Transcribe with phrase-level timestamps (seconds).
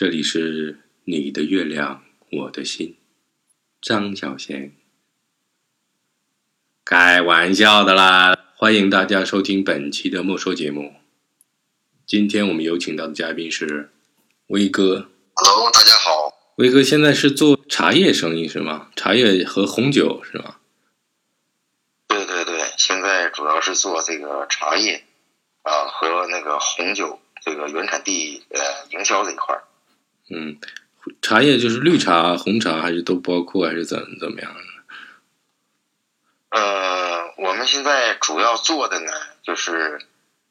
[0.00, 2.02] 这里是你的月亮，
[2.32, 2.96] 我的心，
[3.82, 4.72] 张小贤。
[6.86, 8.34] 开玩笑的啦！
[8.56, 10.94] 欢迎大家收听本期的没说节目。
[12.06, 13.90] 今天我们有请到的嘉宾是
[14.46, 15.10] 威哥。
[15.34, 16.32] Hello，大家好。
[16.56, 18.88] 威哥现在是做茶叶生意是吗？
[18.96, 20.56] 茶叶和红酒是吗？
[22.08, 25.04] 对对对，现在主要是做这个茶叶
[25.60, 28.58] 啊和那个红酒这个原产地呃
[28.92, 29.64] 营销这一块儿。
[30.30, 30.58] 嗯，
[31.20, 34.54] 茶叶就是绿茶、红茶，还是都包括，还是怎怎么样？
[36.50, 39.12] 呃，我们现在主要做的呢，
[39.42, 40.00] 就是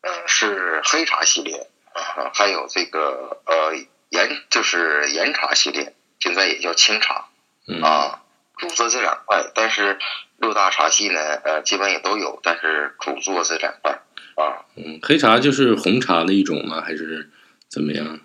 [0.01, 3.75] 嗯、呃是黑茶系列啊，还有这个呃
[4.09, 7.25] 岩就是岩茶系列，现在也叫清茶
[7.67, 8.23] 嗯啊，
[8.57, 9.51] 主做这两块。
[9.53, 9.99] 但是
[10.37, 14.01] 六大茶系呢，呃，基本也都有，但是主做这两块
[14.35, 14.65] 啊。
[14.75, 16.81] 嗯，黑茶就是红茶的一种吗？
[16.81, 17.29] 还是
[17.67, 18.19] 怎么样？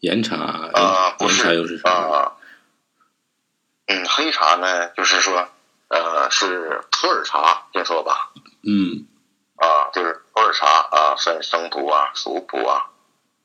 [0.00, 1.90] 岩茶，啊，不是又是啥？
[1.90, 2.32] 啊，
[3.86, 5.48] 嗯，黑茶呢，就是说，
[5.88, 8.30] 呃，是普洱茶，听说吧？
[8.62, 9.06] 嗯
[9.56, 12.90] 啊，就是普洱茶啊，分生普啊、熟普啊，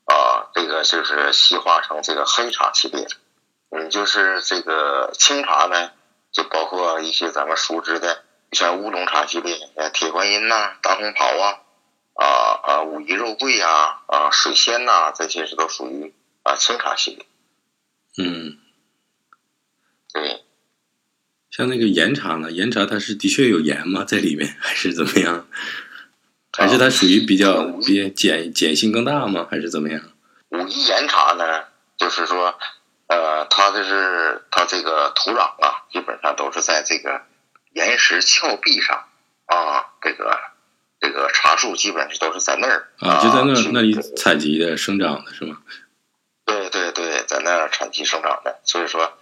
[0.04, 3.06] 啊，这个就是细化成这个黑茶系列。
[3.70, 5.90] 嗯，就是这个清茶呢，
[6.30, 11.58] 就包括一些咱们熟知的，像乌龙茶系列，呃，铁观音呐、大红袍啊，
[12.14, 12.26] 啊
[12.62, 16.14] 啊，武夷肉桂呀、啊，水仙呐、这些是都属于
[16.44, 17.26] 啊清茶系列。
[18.16, 18.58] 嗯，
[20.12, 20.44] 对，
[21.50, 22.52] 像那个岩茶呢？
[22.52, 24.04] 岩茶它是的确有盐吗？
[24.04, 25.48] 在里面还是怎么样？
[26.56, 29.48] 还是它属于比较啊比碱碱性更大吗？
[29.50, 30.00] 还是怎么样？
[30.50, 31.64] 武夷岩茶呢，
[31.96, 32.56] 就是说，
[33.08, 37.22] 呃，它就是它这个土壤啊，基本上都是在这个
[37.72, 39.08] 岩石峭壁上
[39.46, 40.38] 啊，这个
[41.00, 45.58] 这个茶树基本上都是在那儿啊，就在那去那里采集的、生长的是吗？
[46.44, 49.12] 对对对，在那儿产期生长的，所以说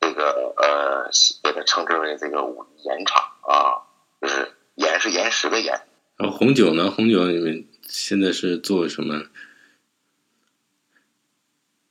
[0.00, 1.10] 这个呃，
[1.42, 3.82] 给它称之为这个武夷岩茶啊，
[4.20, 5.82] 就是盐是岩石的盐。
[6.16, 6.90] 然后红酒呢？
[6.90, 9.24] 红酒你们现在是做什么？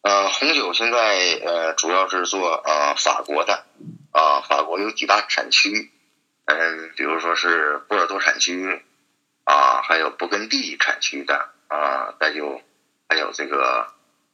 [0.02, 3.66] 呃，红酒现在呃主要是做呃法国的，
[4.12, 5.92] 啊、法国有几大产区，
[6.46, 8.82] 嗯、比如说是波尔多产区，
[9.44, 12.62] 啊、还有勃艮第产区的，啊、再有
[13.08, 13.88] 还有这个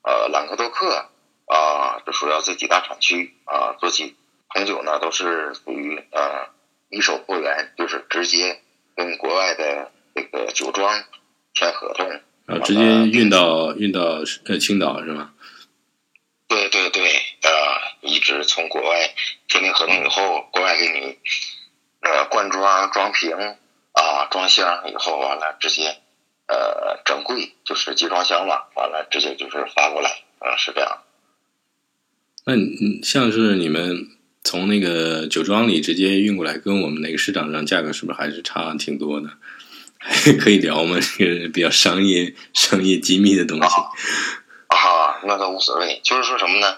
[0.05, 1.09] 呃朗格多克，
[1.47, 4.15] 啊、这主要这几大产区啊、做起
[4.47, 6.47] 红酒呢都是属于呃
[6.89, 8.61] 一手货源，就是直接
[8.95, 11.03] 跟国外的这个酒庄
[11.53, 12.21] 签合同，
[12.63, 15.31] 直接运到运到呃青岛是吗？
[16.47, 17.03] 对对对，
[17.41, 17.51] 呃，
[18.01, 19.09] 一直从国外
[19.47, 21.17] 签订合同以后，国外给你
[22.01, 23.35] 呃灌装、装瓶
[23.93, 25.97] 啊、装箱以后，完了直接
[26.47, 30.99] 呃整柜，就是集装箱嘛，完了直接就是发过来，嗯、是这样。
[32.45, 34.07] 那你像是你们
[34.43, 39.29] 从那个酒庄里直接运过来，跟我们那个市场上价格是不是还是差挺多的？
[40.39, 40.99] 可以聊吗？
[41.17, 43.67] 这个比较商业、商业机密的东西。
[44.67, 46.77] 啊，那倒无所谓，就是说什么呢？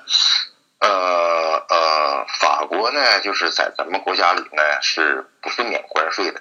[0.79, 6.39] 呃呃，法国呢，就是在咱们国家里呢是不是免关税的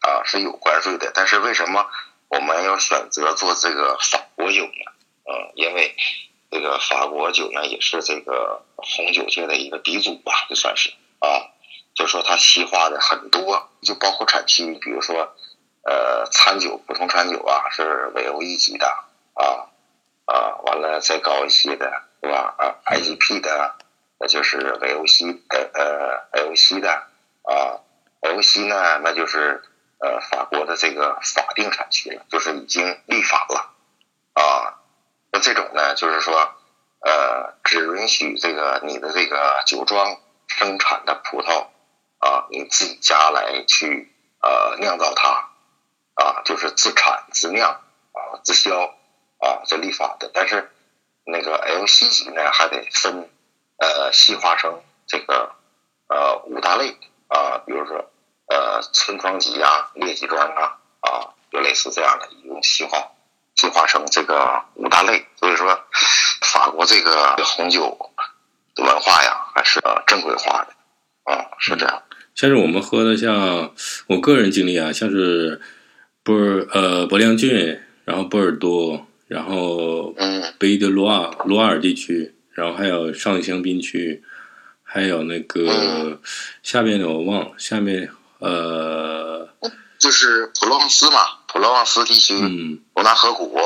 [0.00, 1.10] 啊，是有关税的。
[1.12, 1.84] 但是为什么
[2.32, 4.92] 我们要选择做这个法国酒呢？
[5.24, 5.94] 嗯，因为
[6.50, 11.52] 这个法国酒呢也是这个红酒界的一个鼻祖吧，就算是啊，
[11.94, 15.34] 就说它细化的很多，就包括产区，比如说
[15.84, 18.86] 呃餐酒，普通餐酒啊是委欧一级的
[19.34, 19.68] 啊。
[20.24, 22.54] 啊，完了再高一些的，对吧？
[22.56, 23.74] 啊，IGP 的，
[24.18, 25.68] 那就是 VOC 呃
[26.32, 26.90] 呃 LC 的
[27.42, 27.82] 啊
[28.22, 29.62] ，LC 呢，那就是
[30.02, 33.70] 呃法国的这个法定产区了，就是已经立法了
[34.34, 34.82] 啊。
[35.30, 36.52] 那这种呢，就是说
[37.00, 40.18] 呃，只允许这个你的这个酒庄
[40.48, 41.68] 生产的葡萄
[42.18, 45.48] 啊，你自己家来去呃酿造它
[46.14, 47.80] 啊，就是自产自酿
[48.12, 48.94] 啊自销。
[49.44, 50.70] 啊，这立法的，但是
[51.24, 53.28] 那个 LC 级呢，还得分
[53.76, 55.56] 呃细化成这个
[56.06, 56.96] 呃五大类
[57.26, 58.08] 啊，比如说
[58.52, 62.98] 呃村庄级啊、列级庄啊啊，就类似这样的，一种细化
[63.56, 65.26] 细化成这个五大类。
[65.40, 65.78] 所以说，
[66.42, 67.98] 法国这个红酒
[68.74, 72.02] 的文化呀，还是呃正规化的啊，是这样。
[72.34, 73.72] 像是我们喝的，像
[74.06, 75.60] 我个人经历啊，像是
[76.22, 79.06] 波尔呃勃良郡，然后波尔多。
[79.28, 84.22] 然后，嗯，贝德罗瓦罗瓦尔地区，然后还有上香槟区，
[84.82, 86.20] 还有那个嗯
[86.62, 88.10] 下面的我忘了，下面
[88.42, 89.48] 呃，
[89.98, 93.56] 就是普罗旺斯嘛，普罗旺斯地区，嗯，罗纳河谷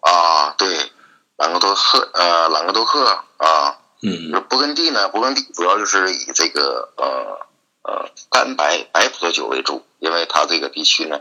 [0.00, 0.92] 啊，对，
[1.36, 3.04] 朗格多克呃朗格多克
[3.38, 4.32] 啊，嗯。
[4.48, 7.46] 勃艮第呢，勃艮第主要就是以这个呃
[7.82, 11.20] 呃干白白葡萄酒为主，因为它这个地区呢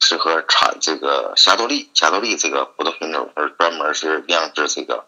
[0.00, 5.06] 适合产这个霞多丽，霞多丽这个葡萄品种而专门是酿制这个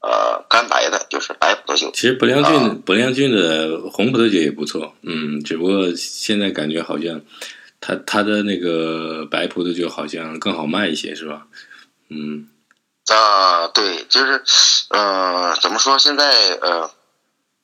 [0.00, 1.90] 呃干白的，就是白葡萄酒。
[1.92, 7.20] 其实伯良啊郡伯良郡的红葡萄酒也不错，嗯，只不过现在感觉好像
[7.80, 11.46] 它它的那个白葡萄酒好像更好卖一些，是吧？
[12.08, 12.48] 嗯
[13.08, 14.42] 啊，对，就是，
[14.90, 15.98] 呃，怎么说？
[15.98, 16.90] 现在呃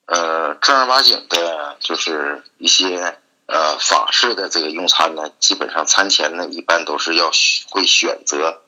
[0.06, 7.30] 呃，正儿八经的，就是一些呃法式的这个用餐呢，基本上餐前呢，一般都是要
[7.68, 8.62] 会选择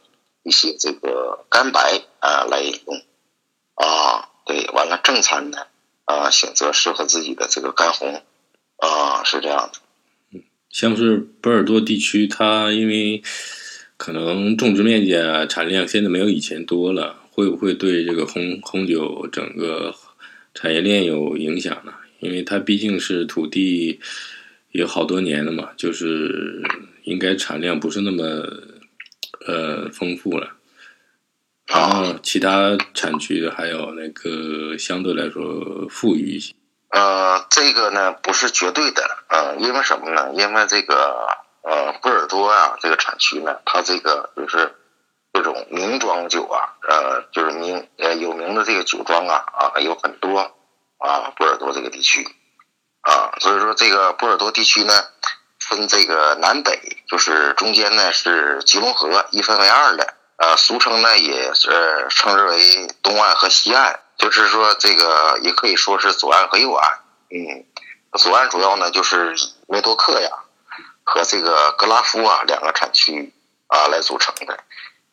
[0.44, 3.02] 一些这个干白啊、来饮用
[3.78, 5.58] 啊，对，完了正餐呢
[6.04, 8.22] 啊、选择适合自己的这个干红
[8.76, 9.80] 啊，是这样的。
[10.32, 13.22] 嗯像是波尔多地区，它因为
[13.96, 19.94] 可能种植面积啊、产量现在没有以前多了，会不会对这个红红酒整个
[20.52, 21.94] 产业链有影响呢？
[22.20, 23.98] 因为它毕竟是土地
[24.72, 26.62] 有好多年了嘛，就是
[27.04, 28.22] 应该产量不是那么
[29.46, 30.57] 呃丰富了。
[31.68, 36.54] 然后其他产区的还有那个相对来说富裕一些。
[36.90, 40.32] 呃，这个呢不是绝对的，呃，因为什么呢？
[40.32, 41.28] 因为这个
[41.62, 44.74] 呃波尔多啊这个产区呢，它这个就是
[45.34, 50.38] 这种名庄酒啊，呃，就是名呃有名的这个酒庄啊啊有很多
[50.96, 52.26] 啊，波尔多这个地区
[53.02, 54.94] 啊，所以说这个波尔多地区呢
[55.60, 64.00] 分这个南北，就是中间呢是吉隆河一分为二的，呃，俗称呢也是称之为东岸和西岸。
[64.16, 67.00] 就是说，这个也可以说是左岸和右岸。
[67.30, 67.64] 嗯，
[68.18, 70.28] 左岸主要呢就是以梅多克呀
[71.04, 73.32] 和这个格拉夫啊两个产区
[73.68, 74.58] 啊来组成的，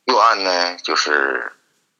[0.05, 1.53] 右岸呢就是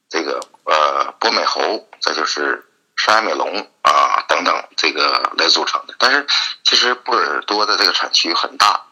[0.08, 5.94] 这个呃波美侯，再就是沙美龙啊等等这个来组成的。
[5.98, 6.26] 但是
[6.64, 8.86] 其实波尔多的这个产区很大，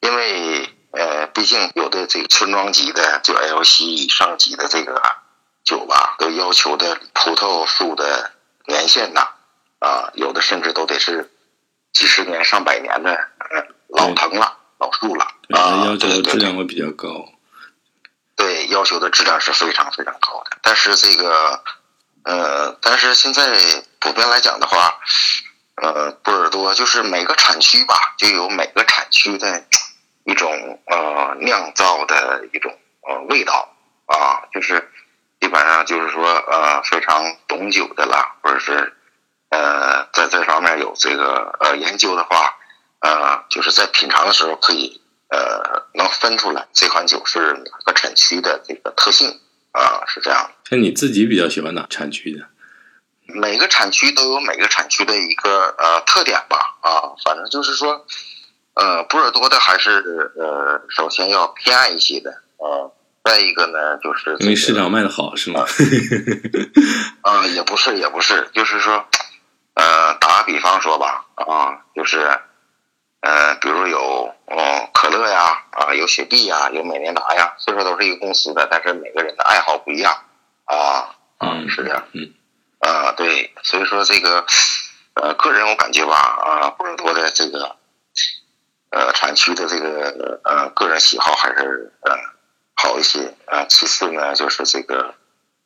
[0.00, 5.02] 因为呃毕竟有的这个村庄级的就 LC 以上级的这个。
[5.64, 8.32] 酒吧都要求的葡萄树的
[8.66, 9.28] 年限呐，
[9.78, 11.30] 啊，有的甚至都得是
[11.92, 17.28] 几十年、上百年的，呃，老藤了、老树了，啊，要求的质量会比较高。
[18.34, 20.58] 对，要求的质量是非常非常高的。
[20.62, 21.62] 但是这个，
[22.24, 24.98] 呃，但是现在普遍来讲的话，
[25.76, 29.64] 呃，波尔多就是每个产区吧，就有每个产区的
[30.24, 32.76] 一种呃酿造的一种
[33.06, 33.74] 呃味道
[34.06, 34.90] 啊，就是
[35.40, 38.92] 基本上就是说呃非常懂酒的啦，或者是
[39.50, 42.56] 呃在这方面有这个呃研究的话，
[43.00, 49.40] 呃就是在品尝的时候可以呃能分出来这款酒是哪个产区的这个特性
[49.72, 50.50] 啊、是这样的。
[50.68, 52.46] 像你自己比较喜欢哪产区的？
[53.26, 58.04] 每个产区都有每个产区的一个呃特点吧啊，反正就是说，
[58.74, 62.88] 呃，波尔多的还是呃首先要偏爱一些的啊，
[63.22, 65.64] 再一个呢就是、这个、因为市场卖的好是吗？
[67.22, 69.06] 啊、也不是也不是，就是说，
[69.74, 72.40] 呃，打个比方说吧啊，就是
[73.20, 80.12] 呃，比如有嗯可乐呀啊，有雪碧呀，有美年达呀，虽说都是一个公司的，但是每个人的爱好不一样
[80.64, 82.04] 啊啊嗯是这样。
[82.12, 82.32] 嗯
[82.80, 84.44] 啊，对，所以说这个，
[85.14, 87.76] 呃，个人我感觉吧，啊，波尔多的这个，
[88.92, 92.14] 呃，产区的这个呃个人喜好还是呃
[92.74, 93.64] 好一些啊。
[93.64, 95.14] 其次呢，就是这个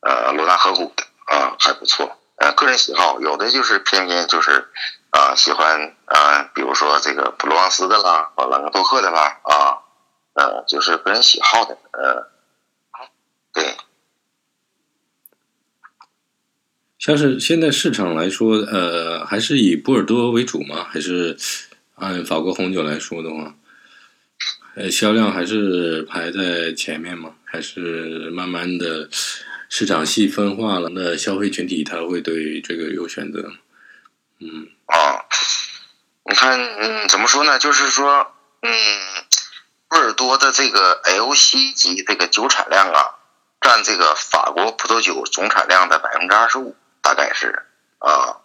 [0.01, 2.17] 呃罗纳河谷的啊还不错。
[2.37, 4.69] 呃，个人喜好有的就是偏偏就是
[5.11, 9.83] 啊喜欢啊，比如说这个普罗旺斯的啦，啊朗格多克的啦啊，
[10.35, 12.29] 呃，就是个人喜好的，呃，
[13.53, 13.75] 对。
[16.99, 20.85] 像是现在市场来说，呃，还是以波尔多为主吗？
[20.91, 21.37] 还是
[21.97, 23.55] 按法国红酒来说的话，
[24.75, 27.35] 呃，销量还是排在前面吗？
[27.45, 29.09] 还是慢慢的
[29.71, 30.91] 市场细分化了？
[30.91, 33.51] 那消费群体他会对这个有选择？
[34.41, 35.25] 嗯啊，
[36.29, 37.59] 你看，嗯，怎么说呢？
[37.59, 38.71] 就是说，嗯，
[39.89, 43.17] 波尔多的这个 LC 级这个酒产量啊，
[43.63, 47.63] 占这个法国葡萄酒总产量的百分之二十五，大概是
[48.01, 48.45] 啊。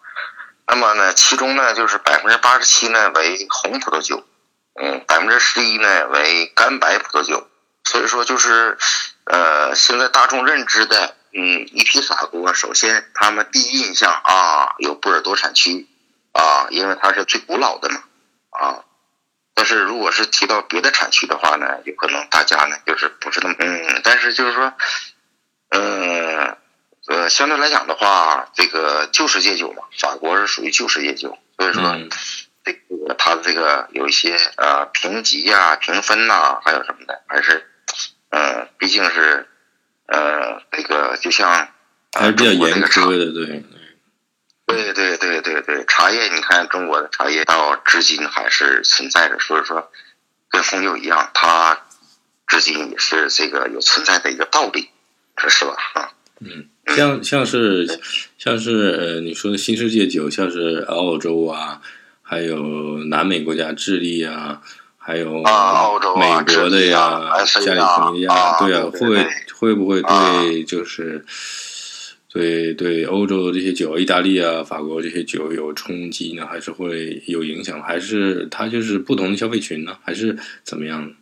[0.71, 4.23] 那么呢，其中呢，就是百分之八十七呢为红葡萄酒，
[4.81, 7.45] 嗯，百分之十一呢为干白葡萄酒。
[7.83, 8.77] 所以说，就是
[9.25, 15.89] 呃，现在大众认知的，嗯，一提法国，首先他们第一印象啊，有波尔多产区
[16.31, 18.03] 啊，因为它是最古老的嘛
[18.51, 18.85] 啊。
[19.53, 24.73] 但是如果是提到别的产区的话呢，有可能大家呢就是不是那么嗯，但是就是说，
[25.71, 26.55] 嗯、
[27.29, 32.09] 相对来讲的话，这个旧世界酒嘛，法国是属于旧世界酒，所以说嗯
[32.63, 37.67] 这个它的这个有一些呃评级呀、评分呐、还有什么的，还是
[38.29, 39.47] 呃，毕竟是
[40.07, 41.69] 呃这个就像
[42.13, 43.63] 还是比较中国这严个茶苛的，对。
[44.67, 49.91] 对对对对对，茶叶，你看中国的茶叶到至今还是存在着，所以说
[50.49, 51.81] 跟红酒一样，它
[52.47, 54.89] 至今也是这个有存在的一个道理，
[55.35, 55.75] 这是吧？
[55.93, 56.11] 啊，
[56.95, 57.99] 像像是
[58.37, 61.81] 像是呃，你说的新世界酒，像是澳洲啊，
[62.21, 64.61] 还有南美国家智利啊，
[64.97, 67.21] 还有啊澳洲啊美国的呀
[67.63, 71.23] 加利啊福尼亚，啊对啊，对对会会不会啊对就是
[72.33, 77.81] 对对欧洲的这些酒，意大利啊、法国这些酒有冲击呢，还是会有影响？
[77.83, 79.97] 还是它就是不同的消费群呢？
[80.03, 81.13] 还是怎么样？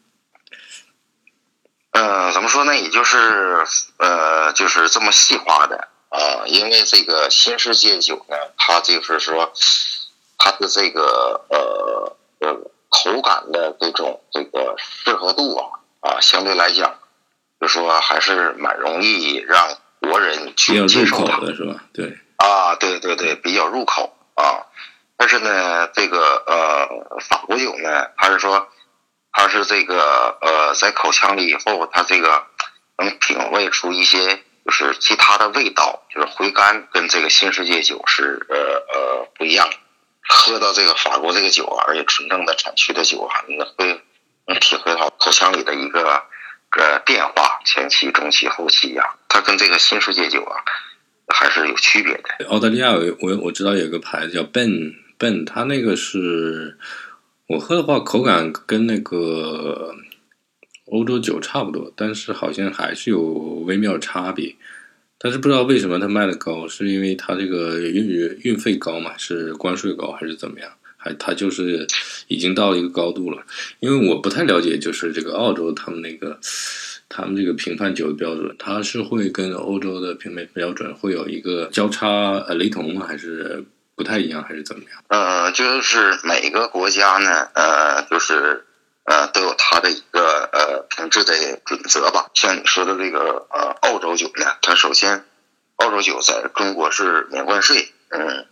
[2.00, 2.78] 呃，怎么说呢？
[2.78, 3.66] 也就是
[3.98, 9.52] 呃，就是这么细化的啊、因为这个新世界酒呢，它就是说
[10.38, 12.54] 它的这个呃呃
[12.90, 15.66] 口感的这种这个适合度啊
[16.00, 16.96] 啊，相对来讲，
[17.60, 21.40] 就说还是蛮容易让国人去接受它。
[21.42, 21.84] 的是吧？
[21.94, 24.66] 对，啊，对对对，比较入口啊。
[25.18, 28.70] 但是呢，这个呃法国酒呢，还是说
[29.32, 32.48] 它是这个呃在口腔里以后，它这个
[32.98, 39.70] 能品味出一些就是其他的味道，就是回甘，跟这个新世界酒是呃呃不一样。
[40.32, 44.00] 喝到这个法国这个酒啊，而且纯正的产区的酒啊，你会
[44.46, 46.24] 能体会到口腔里的一个
[46.78, 50.62] 呃变化，前期、中期、后期呀、它跟这个新世界酒啊
[51.34, 52.46] 还是有区别的。
[52.48, 56.78] 澳大利亚我我知道有个牌子叫 Ben Ben，它那个是
[57.50, 59.96] 我喝的话口感跟那个
[60.86, 63.20] 欧洲酒差不多，但是好像还是有
[63.66, 64.56] 微妙差别。
[65.18, 70.70] 但是不知道为什么它卖的高，是因为它这个运运费高嘛，是关税高还是怎么样？
[70.96, 71.88] 还它就是
[72.28, 73.44] 已经到一个高度了。
[73.80, 76.40] 因为我不太了解，就是这个澳洲他们那个
[77.10, 83.08] 他们这个评判酒的标准，它是会跟欧洲的评判标准会有一个交叉呃雷同吗？
[83.08, 83.66] 还是
[84.00, 85.04] 不太一样，还是怎么样？
[85.10, 88.66] 呃，就是每个国家呢，呃，就是
[89.04, 91.34] 呃都有它的一个呃品质的
[91.66, 92.28] 准则吧。
[92.34, 95.26] 像你说的这个呃澳洲酒呢，它首先
[95.76, 98.46] 澳洲酒在中国是免关税，嗯，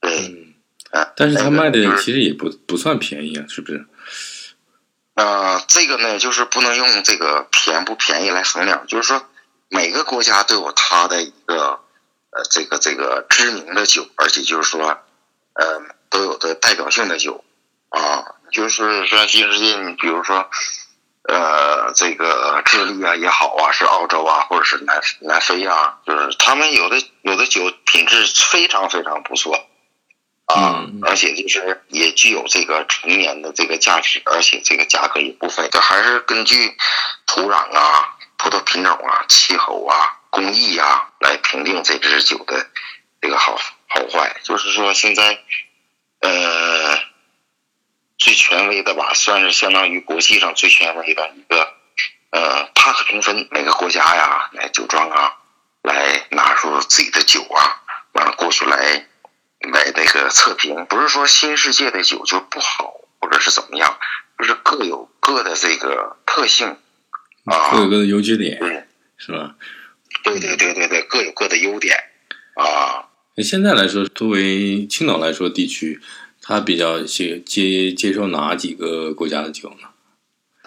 [0.00, 0.54] 对，嗯，
[0.92, 3.86] 呃，但是它卖的其实也不不算便宜啊，是不是？
[5.14, 9.26] 呃，这个呢，就是不能用这个便不便宜来衡量，就是说
[9.68, 11.80] 每个国家都有它的一个
[12.36, 14.98] 呃这个这个知名的酒，而且就是说
[15.54, 17.42] 呃都有的代表性的酒
[17.88, 20.50] 啊，就是说新世界，你比如说
[21.22, 29.66] 呃这个智利啊也好啊，是澳洲啊，或者是南南非啊，就是他们有的有的酒品质非常非常不错。
[30.46, 35.68] 啊嗯，而且就是也具有这个成年的这个价值，而且这个价格也不菲。
[35.72, 36.76] 这还是根据
[37.26, 42.68] 土壤啊、葡萄品种啊、气候啊、工艺啊来评定这支酒的
[43.20, 43.56] 这个好
[43.86, 44.36] 好坏。
[44.42, 45.40] 就是说，现在
[46.20, 46.98] 呃
[48.18, 51.74] 最权威的吧，算是相当于国际上最权威的一个
[52.30, 55.36] 呃帕克评分，每个国家呀来酒庄啊
[55.82, 59.06] 来拿出自己的酒啊，完了过去来。
[59.58, 63.98] 来那个测评，不是说新世界的酒就不好，或者是怎么样，
[64.38, 66.76] 就是各有各的这个特性
[67.46, 67.78] 啊各。
[67.78, 68.84] 有各的优缺点，对
[69.16, 69.56] 是吧？
[70.26, 71.94] 对对对对对，各有各的优点
[72.54, 73.06] 啊。
[73.36, 76.00] 那现在来说，作为青岛来说地区，
[76.42, 79.88] 它比较接接接受哪几个国家的酒呢？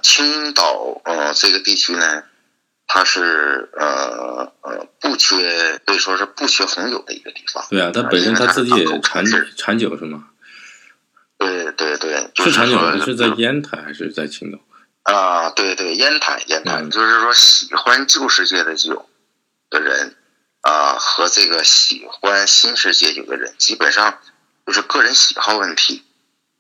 [0.02, 2.24] 青岛呃这个地区呢，
[2.88, 7.66] 它是呃呃不缺，可以说是不缺红酒的一个地方。
[7.70, 9.26] 对啊，它本身它自己也产
[9.58, 10.28] 产酒是吗？
[11.38, 14.60] 对对对，就是产酒说是在烟台还是在青岛？
[15.04, 19.10] 啊，对对，烟台烟台，嗯就是说喜欢旧世界的酒
[19.70, 20.16] 的人
[20.62, 24.20] 啊，和这个喜欢新世界酒的人，基本上
[24.66, 26.06] 就是个人喜好问题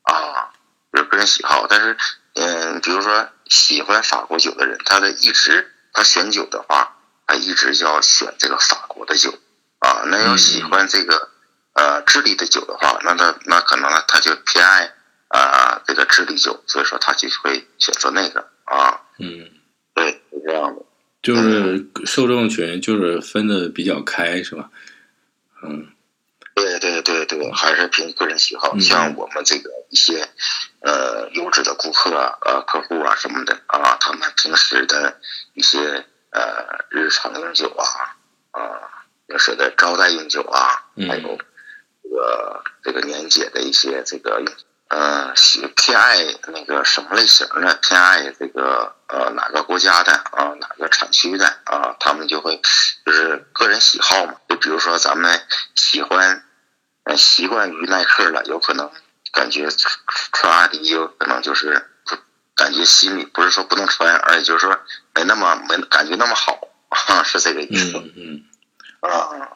[0.03, 0.51] 啊，
[0.91, 1.67] 就是个人喜好。
[1.67, 1.97] 但是，
[2.35, 6.97] 嗯，比如说喜欢法国酒的人，他的一直他选酒的话，
[7.27, 9.37] 他一直就要选这个法国的酒
[9.79, 10.03] 啊。
[10.05, 11.29] 那要喜欢这个
[11.73, 14.93] 呃智利的酒的话，那他那可能他就偏爱。
[15.29, 19.47] 啊，这个智利酒，所以说他就会选择那个啊，嗯，
[19.93, 20.81] 对，是这样的。
[21.21, 24.69] 就是受众群就是分的比较开，是吧？
[25.63, 25.87] 嗯
[26.55, 28.73] 对对对对，还是凭个人喜好。
[28.73, 30.27] 嗯像我们这个一些
[30.81, 35.19] 呃优质的顾客啊、呃客户啊什么的啊，他们平时的
[35.53, 38.15] 一些呃日常用酒啊
[38.51, 38.61] 啊，
[39.27, 41.37] 平时的招待用酒啊，嗯还有
[42.03, 44.43] 这个这个年节的一些这个
[44.89, 46.17] 呃喜偏爱
[46.47, 52.59] 那个什么类型的，偏爱这个呃哪个国家的啊、哪个产区的啊，他们就会
[53.05, 54.35] 就是个人喜好嘛。
[54.49, 55.41] 就比如说咱们
[55.75, 56.43] 喜欢
[57.03, 58.91] 呃习惯于耐克了，有可能
[59.31, 59.69] 感觉
[60.33, 62.17] 穿阿迪有可能就是不
[62.55, 64.79] 感觉心里不是说不能穿，而且就是说
[65.13, 67.97] 没那么没感觉那么好，啊、 是这个意思。
[67.97, 68.43] 嗯嗯，
[69.01, 69.09] 啊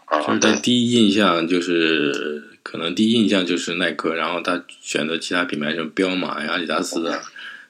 [0.06, 7.22] 啊就是他对第一印象就是可能第一印象就是耐克，然后他选择其他品牌，什么彪马呀、阿迪达斯啊，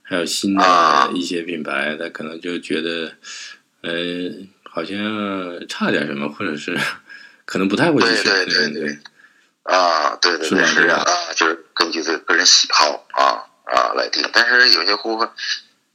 [0.04, 1.08] 还有新啊。
[1.08, 3.12] 的一些品牌，他可能就觉得，
[3.82, 3.92] 呃，
[4.64, 6.78] 好像差点什么，或者是
[7.46, 9.00] 可能不太会去选，对对对
[9.64, 14.24] 啊，对对对，是啊，啊就是根据这个个人喜好啊啊来定。
[14.32, 15.34] 但是有些顾客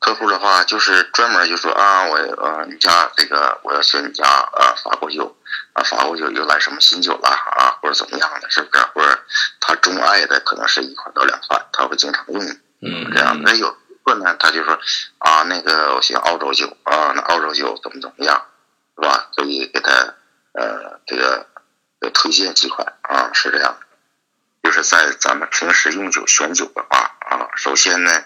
[0.01, 5.37] 客户的话，就是专门就说啊，我啊你家这个我要选你家啊法国酒
[5.79, 8.83] 啊法国酒又来什么新酒了啊，或者怎么样的，是不是？
[8.95, 9.23] 或者
[9.61, 12.43] 他钟爱的可能是一款到两款，他会经常用。
[12.81, 13.71] 嗯，这样，那有
[14.05, 14.79] 顾客呢，他就说
[15.19, 18.47] 啊，那个我喜欢澳洲酒啊，那澳洲酒怎么怎么样，
[18.97, 19.29] 是吧？
[19.37, 19.91] 所以给他
[20.53, 21.47] 呃这个
[22.01, 23.87] 呃推荐几款啊，是这样的。
[24.65, 28.25] 就是在咱们平时用酒选酒的话啊，首先呢，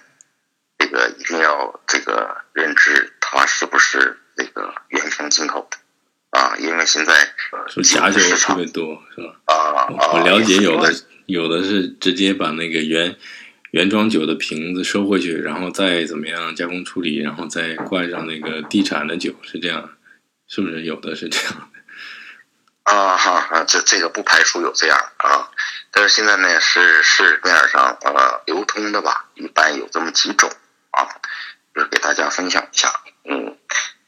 [0.79, 5.77] 这个一定要这个认知它是不是这个原瓶进口的
[6.33, 7.13] 啊，因为现在
[7.85, 9.37] 假酒特别多，是吧？
[9.45, 10.93] 啊啊，我了解有的
[11.27, 13.15] 有的是直接把那个原
[13.71, 19.91] 原装酒的瓶子收回去，然后再怎么样加工处理，然后再灌上那个地产的酒，是这样，
[20.49, 21.81] 是不是有的是这样的？
[22.91, 25.51] 啊哈啊，这这个不排除有这样啊，
[25.93, 30.51] 但是现在呢是市面上呃流通的吧，一般有这么几种
[30.91, 31.07] 啊，
[31.75, 32.89] 就是给大家分享一下。
[33.25, 33.57] 嗯，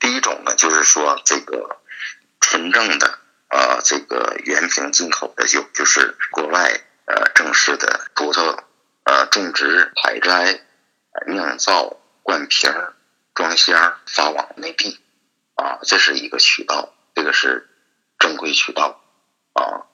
[0.01, 1.77] 第一种呢就是说这个
[2.45, 8.65] 纯正的呃这个原瓶进口的酒，就是国外呃正式的葡萄
[9.05, 10.61] 呃种植、采摘、
[11.27, 12.71] 酿造、灌瓶、
[13.35, 15.01] 装箱、发往内地
[15.55, 17.67] 啊，这是一个渠道，这个是
[18.19, 19.03] 正规渠道
[19.55, 19.89] 啊。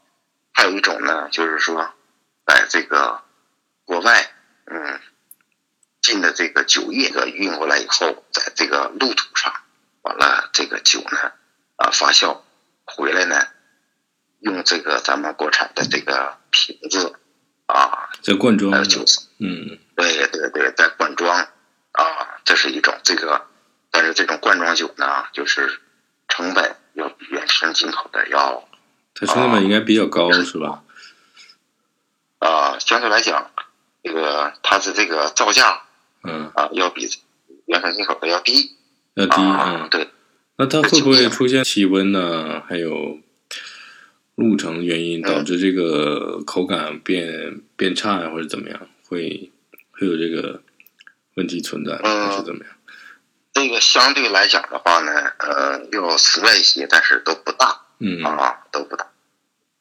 [0.53, 1.95] 还有一种呢，就是说，
[2.45, 3.23] 在这个
[3.85, 4.33] 国外，
[4.67, 5.01] 嗯，
[6.03, 9.55] 进的这个酒液的运过来以后，在这个路途上，
[10.03, 11.33] 完了这个酒呢，
[11.77, 12.41] 啊发酵
[12.97, 13.47] 回来呢，
[14.41, 17.15] 用这个咱们国产的这个瓶子
[17.67, 21.37] 啊，在灌装还有，酒色嗯对对对，在灌装
[21.93, 22.05] 啊，
[22.45, 23.47] 这是一种这个，
[23.91, 25.81] 但是这种灌装酒呢，就是
[26.29, 28.69] 成本要比原生进口的要
[29.15, 30.83] 它成本应该比较高，是吧？
[32.39, 33.51] 啊，相对来讲，
[34.03, 35.83] 这个它的这个造价
[36.23, 37.09] 嗯，啊，要比
[37.67, 38.77] 原生进口的要低
[39.15, 40.11] 要低，啊，嗯，对，
[40.61, 42.63] 那它会不会出现气温呢？
[42.69, 43.19] 还有
[44.35, 48.79] 路程原因导致这个口感变变差呀，或者怎么样？
[49.09, 49.51] 会
[49.93, 50.63] 会有这个
[51.37, 52.75] 问题存在，嗯还是怎么样？
[53.55, 59.07] 这个相对来讲的话呢，呃，要实在一些，但是都不大嗯啊，都不大。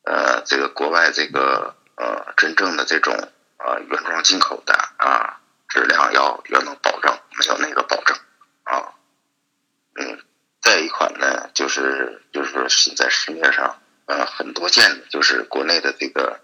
[0.06, 3.14] 呃，这个国外这个呃真正的这种
[3.58, 8.18] 呃原装进口的啊，质量要要能保证，没有那个保证
[8.64, 8.96] 啊。
[9.96, 10.18] 嗯，
[10.70, 16.42] 再一款呢，就是就是说现在市面上呃很多见的，就是国内的这个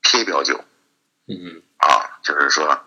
[0.00, 0.64] 贴标酒
[1.26, 2.86] 嗯啊，就是说，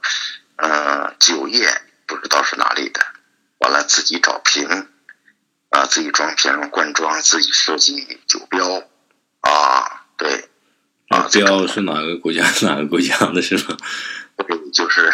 [0.56, 1.68] 呃，酒液
[2.06, 3.02] 不知道是哪里的，
[3.58, 4.88] 完了自己找瓶，
[5.72, 8.82] 啊，自己装瓶灌装，自己设计酒标，
[9.42, 10.48] 啊，对，
[11.10, 13.76] 啊，这个标是哪个国家 哪个国家的是吧？
[14.38, 15.12] 对，就是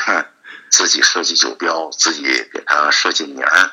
[0.69, 2.21] 自己设计酒标，自己
[2.53, 3.71] 给它设计名儿，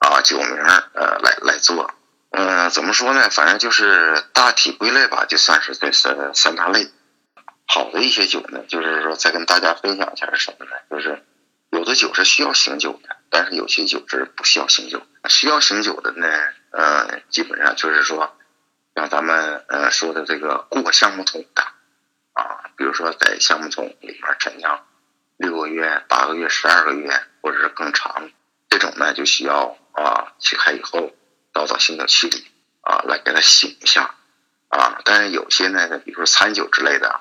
[0.00, 0.48] 啊，酒名，
[0.94, 1.94] 呃，来来做。
[2.32, 3.28] 嗯、怎么说呢？
[3.30, 6.90] 反正就是大体归类吧，就算是这三三大类。
[7.66, 10.72] 好的一些酒呢，就是说再跟大家分享一下是什么呢？
[10.90, 11.22] 就是
[11.70, 15.02] 有的酒是需要醒酒的，但是有些酒是不需要醒酒。
[15.28, 16.26] 需要醒酒的呢，
[16.70, 18.36] 呃，基本上就是说，
[18.94, 21.62] 像咱们呃说的这个过橡木桶的
[22.32, 24.84] 啊，比如说在橡木桶里面陈酿
[25.36, 28.30] 六个月、八个月、十二个月，或者是更长，
[28.70, 31.12] 这种呢就需要啊切开以后
[31.52, 32.44] 倒到醒酒器里
[32.80, 34.14] 啊来给它醒一下
[34.68, 35.02] 啊。
[35.04, 37.20] 但是有些呢，比如说餐酒之类的，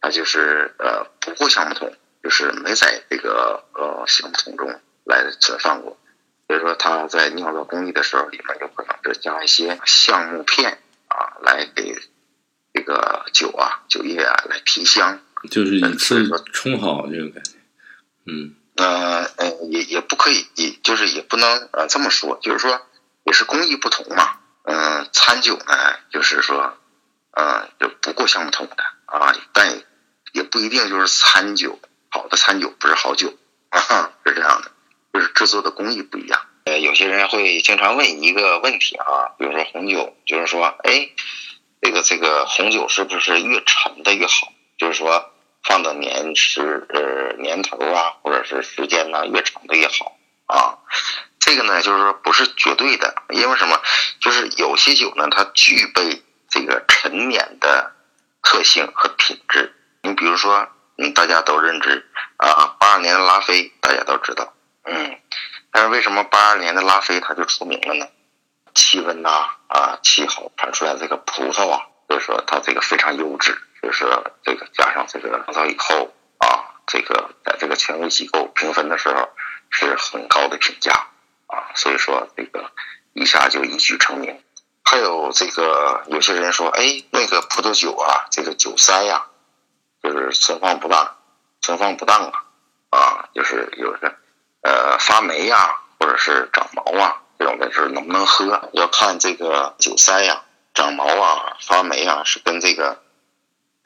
[0.00, 5.98] 它就是呃不过橡木桶，就是没在这个呃橡木桶中来存放过。
[6.48, 11.92] 所以说，它在酿造工艺的时候，里面有可能是加一些橡木片啊，来给
[12.72, 15.20] 这个酒啊、酒液啊来提香。
[15.50, 17.50] 就是一次冲好这个感觉。
[18.26, 22.80] 嗯呃嗯，也也不可以，也就是也不能呃这么说，就是说
[23.24, 24.38] 也是工艺不同嘛。
[24.64, 26.76] 嗯、餐酒呢，就是说
[27.32, 29.82] 嗯，就不过相同的啊，但
[30.32, 31.78] 也不一定就是餐酒，
[32.10, 33.32] 好的餐酒不是好酒
[33.70, 34.72] 啊，是这样的，
[35.12, 36.40] 就是制作的工艺不一样。
[36.64, 41.10] 呃，有些人会经常问一个问题啊，比如说红酒，就是说，哎，
[41.80, 44.52] 这个这个红酒是不是越陈的越好？
[44.76, 45.30] 就是说
[45.66, 50.78] 放的年时呃年头啊，或者是时间呢越长的越好啊。
[51.40, 53.80] 这个呢，就是说不是绝对的，因为什么？
[54.20, 57.92] 就是有些酒呢，它具备这个陈年的
[58.42, 59.74] 特性和品质。
[60.02, 65.18] 你比如说，嗯，大家都认知啊，八二年的拉菲，大家都知道，嗯。
[65.70, 68.06] 但是为什么八二年的拉菲它就出名了呢？
[68.74, 73.56] 气温呐，啊，气候产出来这个葡萄啊，所以说它这个非常优质，
[74.72, 79.30] 加上这个葡萄以后啊，这个在这个权威机构评分的时候
[79.70, 81.08] 是很高的评价。
[81.48, 82.72] 啊，所以说这个
[83.12, 84.42] 一下就一举成名。
[84.82, 89.26] 还有这个有些人说，哎，那个葡萄酒啊，这个酒塞呀，
[90.02, 91.16] 就是存放不当，
[91.60, 92.44] 存放不当啊，
[92.90, 94.16] 啊，就是有的
[94.62, 100.42] 呃发霉呀，或者是长毛啊，这种的就是能不能喝，要看这个酒塞呀，
[100.74, 103.04] 长毛啊，发霉啊，是跟这个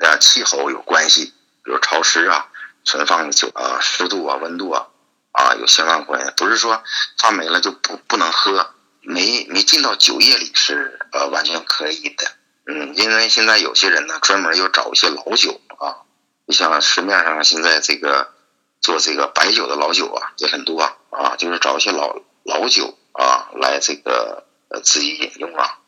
[0.00, 1.32] 呃气候有关系，
[1.62, 2.48] 比如潮湿啊，
[2.84, 4.88] 存放的酒啊，湿度啊，温度啊。
[5.32, 6.82] 啊，有相关关系，不是说
[7.16, 12.32] 发霉了就不不能喝，没没进到酒液里是呃完全可以的，
[12.66, 16.02] 嗯，因为现在有些人呢专门又找一些老酒啊，
[16.46, 18.32] 你像市面上现在这个
[18.80, 25.78] 做这个白酒的老酒啊也很多啊，就是找一些老老酒啊来这个呃自己饮用啊，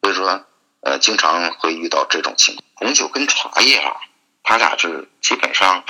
[0.00, 0.46] 所以说
[0.80, 2.65] 呃经常会遇到这种情况。
[2.76, 3.96] 红酒跟茶叶啊，
[4.44, 5.84] 它俩是基本上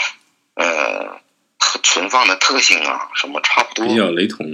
[0.55, 1.21] 呃。
[1.83, 4.47] 存放的特性啊，什么差不多，比较雷同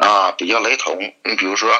[0.00, 0.98] 啊，比较雷同。
[0.98, 1.70] 你比如说，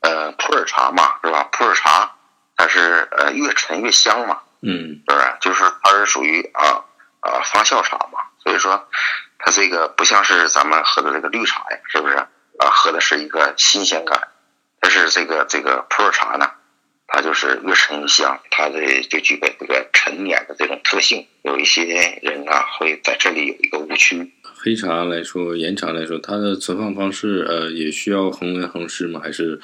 [0.00, 1.48] 呃，普洱茶嘛，是吧？
[1.50, 2.16] 普洱茶
[2.56, 5.36] 它是呃越陈越香嘛，嗯，是不是？
[5.40, 6.84] 就是它是属于啊
[7.20, 8.88] 啊发酵茶嘛，所以说
[9.38, 12.14] 它这个不像是咱们喝的这个绿茶呀，是不是？
[12.16, 14.28] 啊，喝的是一个新鲜感。
[14.80, 16.52] 但是这个这个普洱茶呢？
[17.08, 21.26] 它就是越陈越香，它的就具备这个陈年的这种特性。
[21.42, 21.84] 有一些
[22.22, 24.32] 人啊，会在这里有一个误区。
[24.58, 29.20] 黑茶来说，岩茶来说，它的存放方式，呃，也需要恒温恒湿吗？
[29.22, 29.60] 还是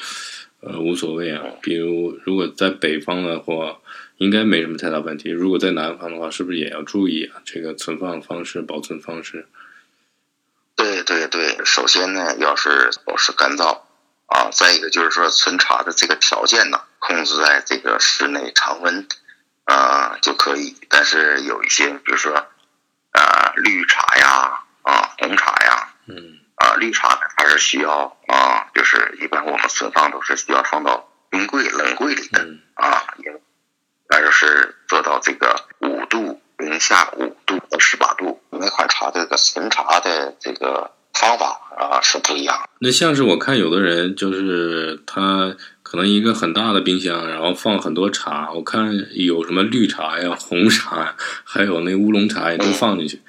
[0.61, 1.42] 呃无所谓啊？
[1.61, 3.81] 比如，如果在北方的话，
[4.18, 5.31] 应该没什么太大问题。
[5.31, 7.42] 如果在南方的话，是不是也要注意啊？
[7.44, 9.46] 这个存放方式、保存方式？
[10.76, 13.81] 对对对，首先呢，要是保持干燥
[14.26, 16.81] 啊，再一个就是说存茶的这个条件呢。
[17.05, 19.09] 控制在这个室内常温，
[19.65, 20.77] 啊就可以。
[20.88, 33.43] 但是有一些，比如说，啊绿茶呀，啊红茶呀，嗯，啊绿茶呢还是需要啊，就是一般我们存放都是需要放到冰柜、冷柜里的啊，也，
[34.09, 38.41] 那就是做到这个五度零下五度到十八度。
[38.51, 42.69] 每款茶这个存茶的这个方法啊是不一样。
[42.79, 45.57] 那像是我看有的人就是他。
[45.92, 53.20] 可能一个很大的冰箱，然后放很多茶，我看有什么绿茶呀、红茶，还有那乌龙茶也都放进去。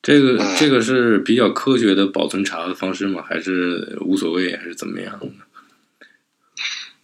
[0.00, 3.22] 这个这个是比较科学的保存茶的方式吗？
[3.28, 5.28] 还是无所谓，还是怎么样呢？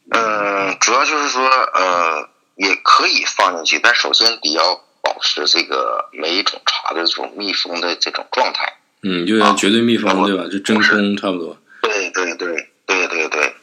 [0.08, 8.78] 嗯，主要就是说，呃，也可以放进去，但首先得要保持这个每一种茶的这种密封的这种状态。
[9.02, 10.48] 嗯，就要绝对密封，对吧？
[10.50, 11.58] 就真空差不多。
[11.82, 13.54] 对对对对对对。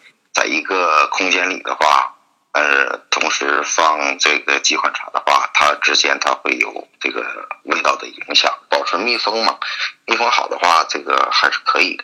[0.42, 2.16] 在一个空间里的话，
[2.54, 8.52] 呃，同时放这个几款茶的话，它之间它会有这个味道的影响。
[8.68, 9.60] 保持密封嘛，
[10.08, 12.04] 密封好的话，这个还是可以的。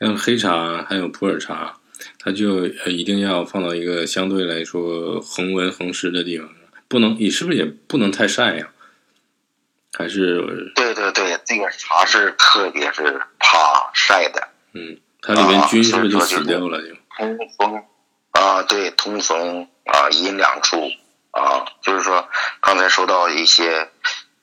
[0.00, 1.74] 像黑茶还有普洱茶，
[2.18, 6.48] 它就一定要放到一个相对来说恒温恒湿的地方，
[6.88, 8.70] 不能你是不是也不能太晒呀？
[9.96, 14.48] 还是对对对，这个茶是特别是怕晒的。
[14.72, 16.96] 嗯，它里面菌是不是就死掉了就？
[17.22, 17.84] 通风
[18.32, 20.90] 啊，对，通风啊，阴凉处
[21.30, 22.28] 啊，就是说，
[22.60, 23.90] 刚才说到一些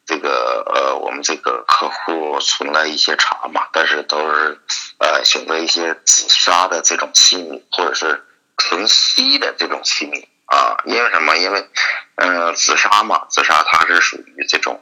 [0.05, 4.59] 这个呃，我们这个客户存了一些茶嘛，但是都是
[4.99, 8.23] 呃选择一些紫砂的这种器皿，或者是
[8.57, 11.35] 纯锡的这种器皿啊，因为什么？
[11.37, 11.67] 因为
[12.15, 14.81] 嗯，紫砂嘛，紫砂它是属于这种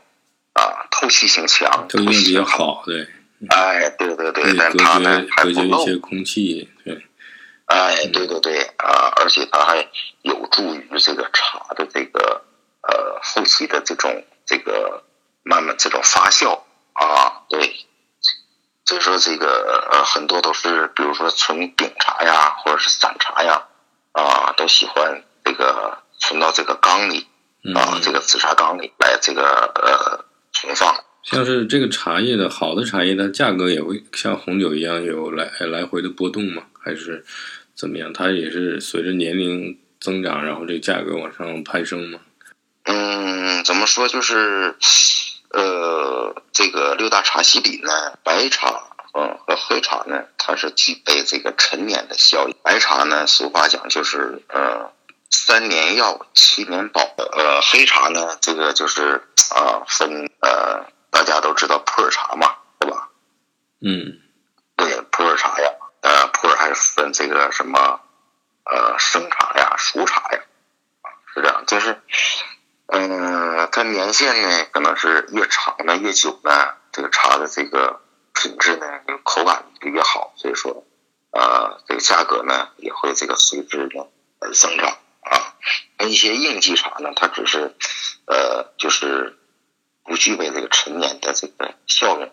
[0.53, 3.07] 啊透气性强，透气性比较好，对。
[3.49, 7.07] 哎，对对对，但它呢还不一些空气，对。
[7.67, 9.88] 哎，对对对，啊，而且它还
[10.21, 12.41] 有助于这个茶的这个
[12.82, 15.03] 呃后期的这种这个
[15.43, 16.62] 慢慢这种发酵
[16.93, 17.86] 啊，对，
[18.86, 23.67] 所以说这个呃很多都是比如说存饼茶呀，或者是散茶呀，
[24.13, 27.27] 啊，都喜欢这个存到这个缸里
[27.75, 31.03] 啊，这个紫砂缸里来这个呃存放。
[31.23, 36.63] 像是这个茶叶的好的茶叶，它价格也会像红酒一样有来来回的波动吗？
[36.82, 37.25] 还是
[37.78, 38.12] 怎么样？
[38.12, 42.20] 它也是随着年龄增长，然后这个价格往上攀升吗？
[42.84, 44.08] 嗯，怎么说？
[44.08, 44.76] 就是
[45.52, 52.56] 呃，这个六大茶系里呢，白茶嗯和黑茶呢，它是具备这个陈年的效应。
[52.63, 54.92] 白茶呢，俗话讲就是呃
[55.30, 57.02] 三年药，七年宝。
[57.18, 59.22] 呃，黑茶呢，这个就是
[59.56, 60.88] 啊分呃。
[61.10, 63.10] 大家都知道普洱茶嘛，对吧？
[63.82, 64.20] 嗯，
[64.76, 65.72] 对，普洱茶呀，
[66.08, 68.00] 呃，普洱还是分这个什么，
[68.63, 70.39] 呃，生茶呀、熟茶呀，
[71.34, 72.02] 是这样，就是，
[72.86, 78.00] 嗯，它年限呢，可能是越长呢越久呢，这个茶的这个
[78.34, 78.86] 品质呢，
[79.26, 80.86] 口感就越好，所以说，
[81.32, 84.08] 呃，这个价格呢也会这个随之呢
[84.39, 85.56] 而增长啊。
[85.98, 87.76] 那一些应季茶呢，它只是，
[88.28, 89.38] 呃，就是。
[90.10, 92.32] 不具备这个陈年的这个效用，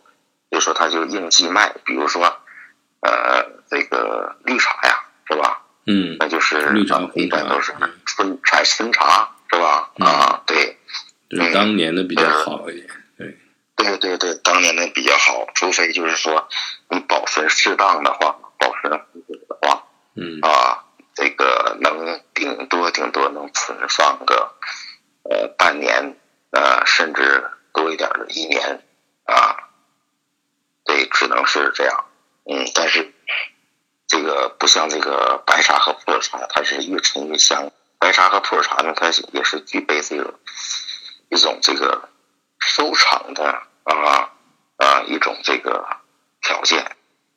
[0.48, 1.74] 所以说它就应季卖。
[1.84, 2.36] 比如说，
[3.04, 5.62] 呃，这个绿茶呀，是吧？
[5.86, 7.72] 嗯，那就是绿茶、红茶都是
[8.06, 9.90] 春茶、春茶，是吧？
[9.98, 10.78] 啊，对，
[11.28, 12.88] 就是当年的比较好一点。
[13.18, 13.38] 对，
[13.76, 16.48] 对对对，当年的比较好，除非就是说
[16.88, 18.98] 你保存适当的话，保存的
[19.60, 19.84] 话，
[20.16, 24.54] 嗯啊，这个能顶多顶多能存放个
[25.30, 26.16] 呃半年，
[26.50, 27.50] 呃，甚至。
[27.76, 28.84] 多一点的一年，
[29.24, 29.56] 啊，
[30.84, 32.04] 对，只能是这样，
[32.46, 33.12] 嗯，但是
[34.06, 37.70] 这个不像这个白茶和普洱茶，它是越陈越香。
[37.98, 40.34] 白茶和普洱茶呢，它也是具备这个
[41.30, 42.08] 一种这个
[42.58, 43.44] 收藏的
[43.84, 44.30] 啊
[44.76, 45.86] 啊一种这个
[46.42, 46.84] 条件。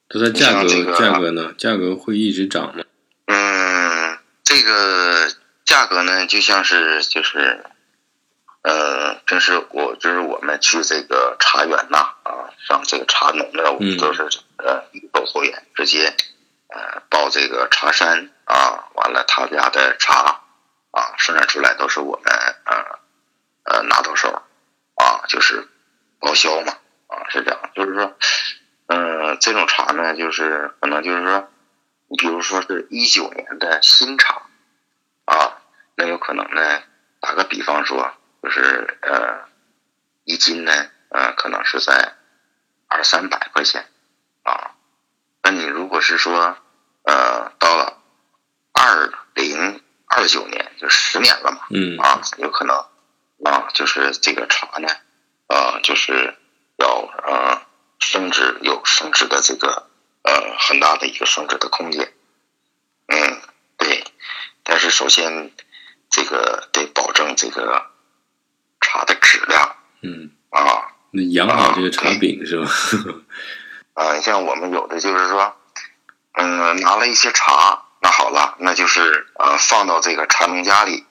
[0.10, 1.54] 它的价格价格呢？
[1.58, 2.84] 价格会一直涨吗？
[3.28, 5.30] 嗯，这个
[5.66, 7.64] 价格呢，就像是就是。
[8.64, 16.16] 呃，真是我就是我们去这个茶园呐，啊，上这个茶农那，我们都是呃预购后园，直接
[16.68, 20.42] 呃报这个茶山啊，完了他家的茶
[20.92, 22.34] 啊生产出来都是我们
[22.66, 23.00] 呃
[23.64, 24.42] 呃拿到手
[24.96, 25.68] 啊，就是
[26.20, 26.74] 报销嘛
[27.08, 28.18] 啊是这样，就是说
[28.88, 31.50] 嗯这种茶呢，就是可能就是说，
[32.08, 34.44] 你比如说是一九年的新茶
[35.26, 35.62] 啊，
[35.96, 36.84] 那有可能呢，
[37.20, 38.14] 打个比方说。
[38.40, 39.46] 就是呃，
[40.24, 40.72] 一斤呢，
[41.10, 42.14] 呃，可能是在
[42.88, 43.88] 二三百块钱
[44.52, 44.76] 啊。
[45.44, 46.58] 那你如果是说
[47.04, 48.02] 呃，到了
[48.74, 52.76] 二零二九年，就十年了嘛，嗯啊，有可能
[53.46, 54.88] 啊，就是这个茶呢，
[55.48, 56.36] 啊，就是
[56.78, 57.62] 要呃
[58.00, 59.88] 升值，有升值的这个
[60.24, 62.14] 呃很大的一个升值的空间。
[63.08, 63.42] 嗯，
[63.78, 64.04] 对，
[64.64, 65.52] 但是首先
[66.10, 67.86] 这个得保证这个。
[68.80, 72.70] 茶的质量，嗯啊，那养好这个茶饼是吧？
[73.98, 75.56] 啊，你像我们有的就是说，
[76.34, 81.04] 嗯，拿了一些茶，那好了，那就是呃放到这个茶农家里，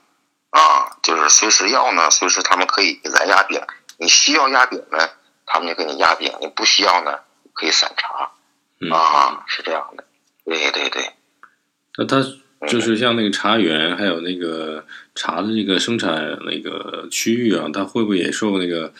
[0.50, 3.60] 啊，就是随时要呢，随时他们可以给咱压饼。
[3.98, 5.10] 你需要压饼呢，
[5.46, 7.18] 他们就给你压饼；你不需要呢，
[7.54, 8.30] 可以散茶。
[8.94, 10.04] 啊，是这样的，
[10.44, 11.10] 对对对。
[11.98, 12.24] 那他。
[12.66, 18.92] 就是像那个茶园，还有那个茶的这个生产那个区域啊，它会不会也受那个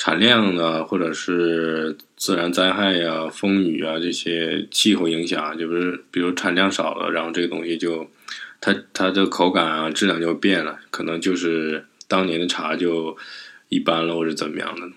[0.00, 5.58] 产量呢，或者是自然灾害呀、风雨啊这些气候影响？
[5.58, 8.10] 就是比如产量少了，然后这个东西就
[8.62, 13.18] 它它的口感啊、质量就变了，可能就是当年的茶就
[13.68, 14.88] 一般了，或者怎么样的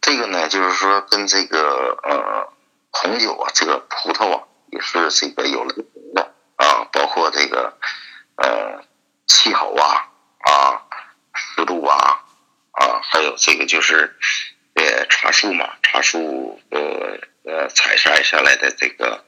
[0.00, 2.52] 这个呢，就是说跟这个呃
[2.90, 4.42] 红酒啊，这个葡萄啊。
[4.72, 7.76] 也是这个有雷同的啊，包括这个
[8.36, 8.84] 呃
[9.26, 9.84] 气候啊
[10.38, 10.82] 啊
[11.34, 12.22] 湿度啊
[12.80, 14.16] 啊，还有这个就是
[14.74, 19.24] 呃茶树嘛，茶树呃呃采摘下来的这个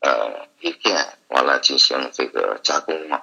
[0.00, 3.22] 呃叶片，完了进行这个加工嘛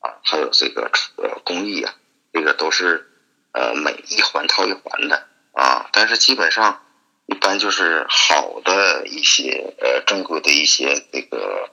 [0.00, 1.94] 啊，还有这个呃工艺啊，
[2.32, 3.10] 这个都是
[3.52, 6.86] 呃每一环套一环的啊，但是基本上。
[7.26, 11.70] 一般就是好的一些呃正规的一些这个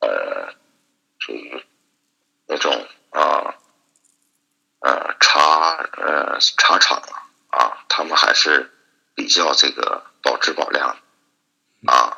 [0.00, 0.52] 呃
[1.18, 1.64] 属于
[2.46, 3.54] 那种啊
[4.80, 5.40] 呃茶
[5.96, 7.02] 呃茶厂
[7.50, 8.70] 啊，他们还是
[9.14, 10.96] 比较这个保质保量
[11.86, 12.16] 啊。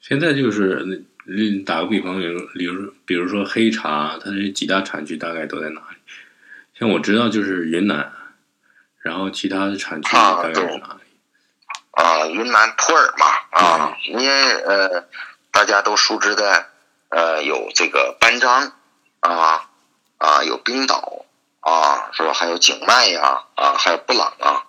[0.00, 0.84] 现在就是
[1.26, 5.96] 那打个比方，比如比如比如说黑茶，它这几大产区大概都在哪里？
[6.78, 8.12] 像我知道就是云南，
[9.00, 11.00] 然后其他的产区大概是哪里？
[11.92, 15.08] 啊，云南普洱嘛，啊，因为呃，
[15.50, 16.66] 大家都熟知的，
[17.08, 18.72] 呃，有这个班章
[19.20, 19.70] 啊
[20.24, 21.26] 啊，有冰岛
[21.60, 22.32] 啊，是吧？
[22.32, 24.64] 还有景迈呀啊，还有布朗啊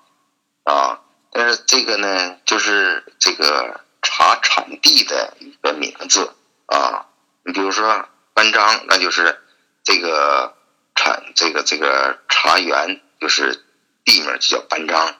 [0.65, 0.99] 啊。
[1.31, 6.33] 但是这个呢，就是这个茶产地的一个名字
[6.65, 7.05] 啊。
[7.45, 9.39] 你比如说班章，那就是
[9.83, 10.55] 这个
[10.93, 13.63] 产这个这个茶园，就是
[14.03, 15.15] 地名就叫班章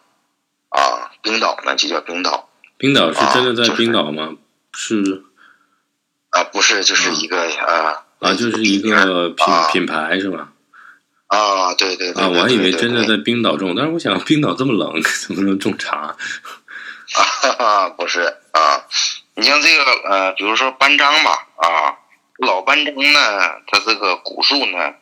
[0.68, 1.12] 啊。
[1.22, 2.50] 冰岛呢就叫冰岛。
[2.78, 4.36] 冰岛是真的在冰岛吗？
[4.74, 5.24] 是。
[6.32, 10.50] 啊，不是，就是一个啊啊，就是一个品品牌是吧？
[11.28, 16.16] 啊，对对对，啊，我还以为真的在冰岛种，但是我想冰岛这么冷， 怎么能种茶？
[17.60, 18.86] 啊， 不是啊，
[19.36, 21.98] 你像这个呃，比如说班章吧，啊，
[22.40, 23.20] 老班章呢，
[23.68, 24.94] 它这个古树呢，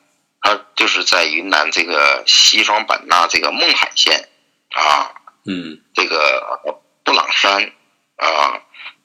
[0.41, 4.27] 它就是在云南这个西双版纳这个勐海县
[4.71, 5.11] 啊，
[5.45, 6.59] 嗯，这个
[7.03, 7.71] 布朗山
[8.17, 8.59] 啊，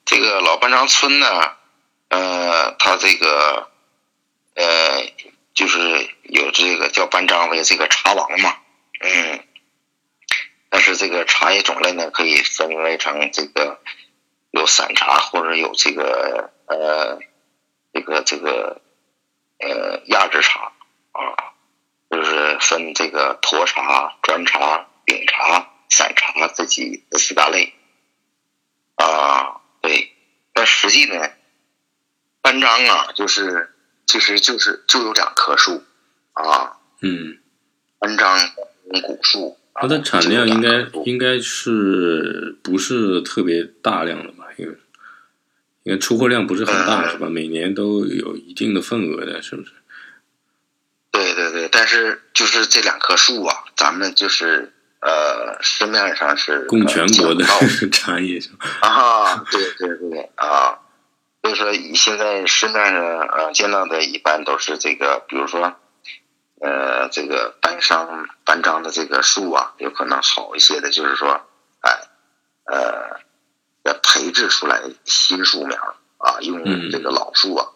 [0.05, 1.27] 这个老班章村呢。
[2.09, 3.68] 呃，它这个，
[4.59, 5.13] 呃，
[5.53, 5.79] 就是
[6.23, 8.57] 有这个叫班章为这个茶王嘛，
[8.99, 9.45] 嗯，
[10.69, 13.79] 但是这个茶叶种类呢，可以分为成这个
[14.51, 17.19] 有散茶或者有这个呃，
[17.93, 18.81] 这个这个
[19.59, 20.73] 呃压制茶
[21.13, 21.55] 啊，
[22.09, 27.73] 就是分这个沱茶、砖茶、饼茶、散茶这几四大类
[28.95, 30.11] 啊，对，
[30.51, 31.31] 但实际呢。
[32.41, 33.75] 班章啊，就是
[34.09, 35.83] 其实就是就有两棵树
[36.33, 37.37] 啊，嗯，
[37.99, 38.39] 班章
[39.03, 44.45] 古树，它的产量应该应该是不是特别大量的吧？
[44.57, 44.73] 因为
[45.83, 47.29] 应该出货量不是很大，是吧？
[47.29, 49.73] 每年都有一定的份额的，是不是？
[51.11, 57.45] 对对对，但是就是这两棵树啊，咱们就是呃，市面上是供全国的
[57.91, 58.65] 茶叶 是吧？
[58.81, 60.79] 啊，对对对啊。
[61.41, 65.73] 所以说，以现在市面上呃见到的，一般都是这个，比如说，
[66.59, 71.47] 呃，这个单商单张的这个树啊，有可能好一些的，就是说，
[71.79, 71.97] 哎，
[72.65, 73.21] 呃，
[73.83, 77.69] 要培植出来新树苗啊，用这个老树啊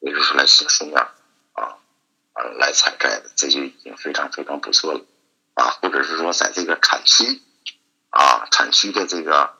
[0.00, 1.00] 培植出来新树苗
[1.52, 1.78] 啊，
[2.32, 5.00] 啊来采摘的，这就已经非常非常不错了
[5.54, 7.40] 啊，或者是说，在这个产区
[8.10, 9.59] 啊，产区的这个。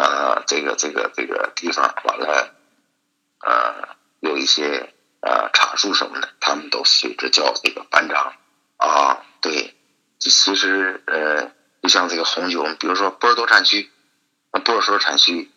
[0.00, 2.54] 呃，这个这个这个地方完了，
[3.40, 8.34] 呃，有一些呃茶树什么的，他们都随着叫这个班长
[8.76, 9.24] 啊。
[9.40, 9.74] 对，
[10.20, 11.50] 其实呃，
[11.82, 13.90] 就像这个红酒，比如说波尔多产区，
[14.52, 15.50] 波尔多产区，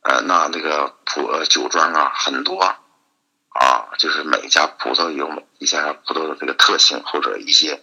[0.00, 7.82] 呃，那那个葡酒庄啊很多啊，就是每家葡萄有每一家葡萄的这个特性或者一些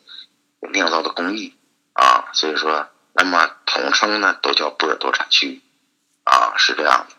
[0.74, 1.56] 酿造的工艺
[1.94, 5.62] 啊，所以说，那么统称呢都叫波尔多产区。
[6.32, 7.16] 啊，是这样的。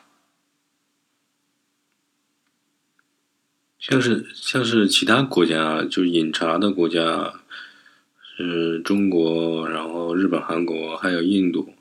[3.79, 7.35] 像是像是其他国家，就是饮茶的国家，
[8.37, 11.75] 是中国，然后日本、韩国，还有印度。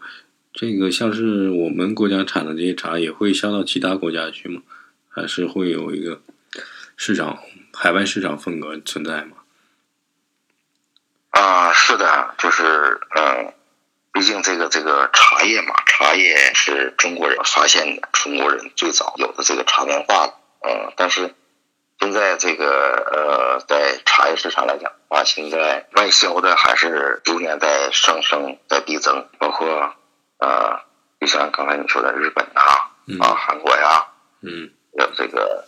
[0.52, 4.62] 这个像是我们国家产的这些茶，也会销到其他国家去吗？
[5.08, 6.22] 还是会有一个
[6.98, 7.40] 市场
[7.74, 9.38] 海外市场份额存在吗？
[11.30, 13.54] 啊，是的，就是嗯。
[14.14, 20.34] 毕竟这个这个茶叶嘛，茶叶是中国人发现的，中国人最早有的这个茶文化，
[20.68, 21.34] 嗯，但是
[22.00, 22.68] 现在这个
[23.14, 29.96] 呃，在茶叶市场来讲啊，现在外销的还是逐年在上升，在递增，包括
[30.40, 30.82] 呃，
[31.22, 34.08] 就像刚才你说的日本啊，啊，韩国呀，
[34.42, 35.66] 嗯，有这个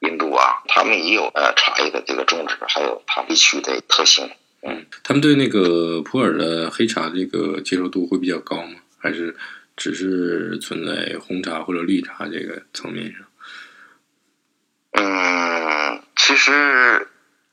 [0.00, 4.30] 印度啊，他们也有呃茶叶的这个种植，还有它地区的特性。
[4.66, 8.80] 嗯，他们对那个普洱的黑茶这个接受度会比较高吗？
[8.98, 9.36] 还是
[9.76, 13.20] 只是存在红茶或者绿茶这个层面上？
[14.92, 17.08] 嗯，其实，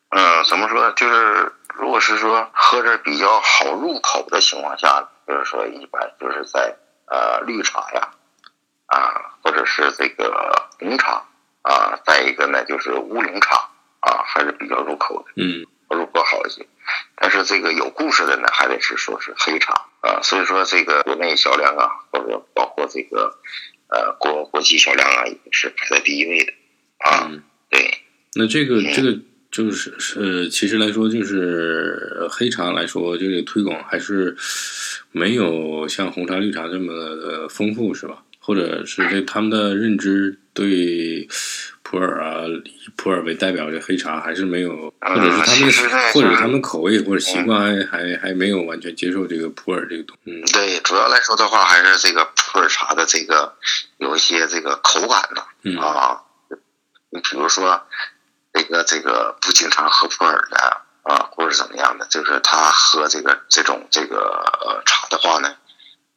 [0.09, 0.89] 嗯，怎么说？
[0.93, 8.13] 就是如果是说喝着比较好入口的情况下，就是说一般就是在呃绿茶呀，
[8.85, 11.25] 啊，或者是这个红茶
[11.63, 13.55] 啊，再一个呢就是乌龙茶
[13.99, 15.33] 啊，还是比较入口的。
[15.35, 15.65] 嗯。
[15.93, 16.65] 入口好一些，
[17.21, 20.19] 但是这个有故事的呢，还得是说是黑茶啊。
[20.23, 23.37] 所以说这个国内销量啊，或者包括这个
[23.89, 26.51] 呃国国际销量啊，也是排在第一位的
[26.97, 27.31] 啊。
[27.69, 27.99] 对，
[28.33, 29.19] 那这个这个
[29.51, 34.35] 就是是其实来说，就是黑茶来说，这个推广还是
[35.11, 38.23] 没有像红茶、绿茶这么丰富，是吧？
[38.39, 41.27] 或者是对他们的认知对。
[41.91, 50.31] 普洱啊，以普洱为代表的黑茶还是没有，或者是他们，或者他们口味或者习惯还还还没有完全接受这个普洱这个东西。
[50.31, 53.57] 嗯，对，主要来说的话，还是这个普洱茶的这个
[53.97, 56.21] 有一些这个口感呢，啊，
[57.09, 57.83] 你比如说
[58.53, 64.17] 这个这个不经常喝普洱的啊，或者怎么样的，就是他喝这个这种这个
[64.61, 65.53] 呃茶的话呢，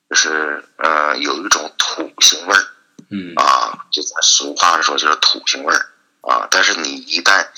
[0.09, 2.64] 就是呃有一种土腥味儿。
[3.11, 5.86] 嗯啊，就咱俗话的说就是土腥味儿
[6.22, 6.49] 啊。
[6.51, 7.49] 但是你一旦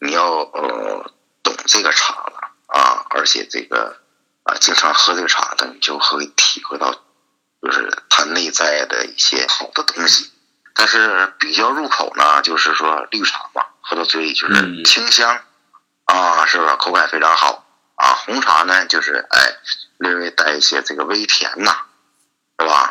[0.00, 1.12] 你要呃
[1.42, 4.00] 懂这个茶了啊，而且这个
[4.44, 6.92] 啊经常喝这个茶的，你就会体会到
[7.62, 10.30] 就是它内在的一些好的东西。
[10.74, 15.42] 但是比较入口呢，就是说绿茶嘛，喝到嘴里就是清香
[16.04, 17.66] 啊，是不是口感非常好
[17.96, 18.14] 啊？
[18.24, 19.56] 红茶呢，就是哎
[19.98, 21.82] 略微带一些这个微甜呐，
[22.58, 22.89] 是吧？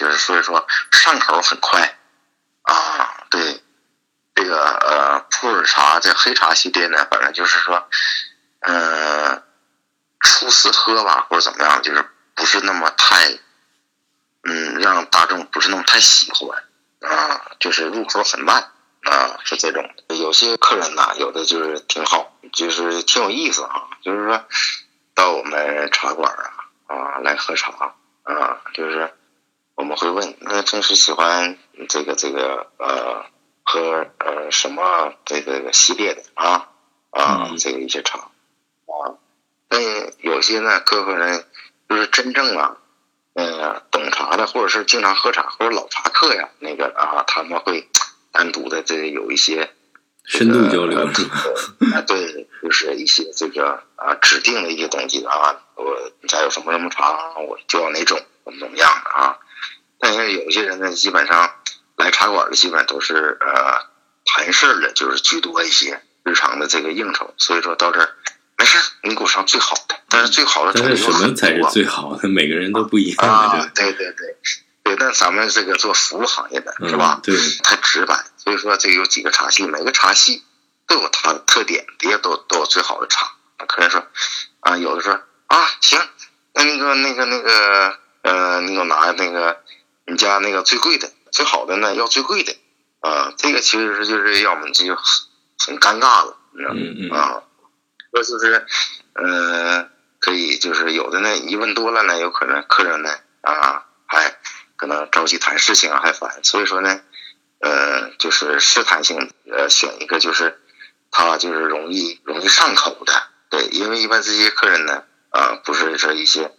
[0.00, 1.98] 就是所以说上口很快，
[2.62, 3.62] 啊，对，
[4.34, 7.86] 这个呃普洱茶这黑茶系列呢，反正就是说，
[8.60, 9.42] 嗯，
[10.20, 12.02] 初次喝吧或者怎么样，就是
[12.34, 13.38] 不是那么太，
[14.44, 16.62] 嗯，让大众不是那么太喜欢，
[17.02, 18.72] 啊，就是入口很慢，
[19.02, 19.86] 啊，是这种。
[20.08, 24.46] 有些客人呢，有的就是挺好，就是挺有意思啊，就是说
[25.14, 26.48] 到我们茶馆啊
[26.86, 27.70] 啊来喝茶
[28.22, 29.12] 啊，就是。
[29.80, 31.56] 我们会问，那平时喜欢
[31.88, 33.24] 这个这个呃
[33.64, 36.68] 喝呃什么这个系列的啊
[37.08, 39.16] 啊这个一些茶啊，
[39.70, 39.78] 那
[40.18, 41.46] 有些呢各个人
[41.88, 42.76] 就是真正啊
[43.32, 47.88] 呃懂茶的，或者是经常喝茶或者老茶客呀，那个啊他们会
[48.32, 49.72] 单独的这有一些
[50.26, 51.00] 深度交流。
[51.94, 59.38] 啊，对，就是一些这个啊指定的一些东西啊，我家有什么什么茶，我就要哪种怎么怎么样的啊。
[60.00, 61.54] 但是有些人呢，基本上
[61.96, 63.86] 来茶馆的基本都是呃
[64.24, 67.34] 谈事儿的，就是居多一些日常的这个应酬。
[67.36, 68.14] 所以说到这儿
[68.56, 70.00] 没事，你给我上最好的。
[70.08, 72.28] 但是最好的，但是什么才是最好的？
[72.28, 73.70] 每个人都不一样啊！
[73.74, 74.36] 对对对
[74.82, 77.20] 对，但咱们这个做服务行业的是吧？
[77.22, 78.24] 对，太直白。
[78.38, 80.42] 所以说这有几个茶系，每个茶系
[80.86, 83.30] 都有它的特点，也都都有最好的茶。
[83.68, 84.06] 客人说
[84.60, 86.00] 啊，有的说啊行，
[86.54, 89.60] 那那个那个那个呃，你给我拿那个。
[90.06, 92.56] 你家那个最贵的、最好的呢，要最贵的，
[93.00, 96.60] 啊，这个其实是就是要我们就很尴尬了，你
[97.02, 97.20] 知道吗？
[97.20, 97.42] 啊，
[98.12, 98.66] 这就是，
[99.14, 103.10] 嗯，可以就是有的呢，一问多了呢，有可能客人呢
[103.42, 104.36] 啊，还
[104.76, 107.00] 可能着急谈事情啊，还烦，所以说呢，
[107.60, 110.60] 呃，就是试探性呃选一个就是
[111.12, 113.12] 他就是容易容易上口的，
[113.48, 116.52] 对，因为一般这些客人呢，啊，不是说一些。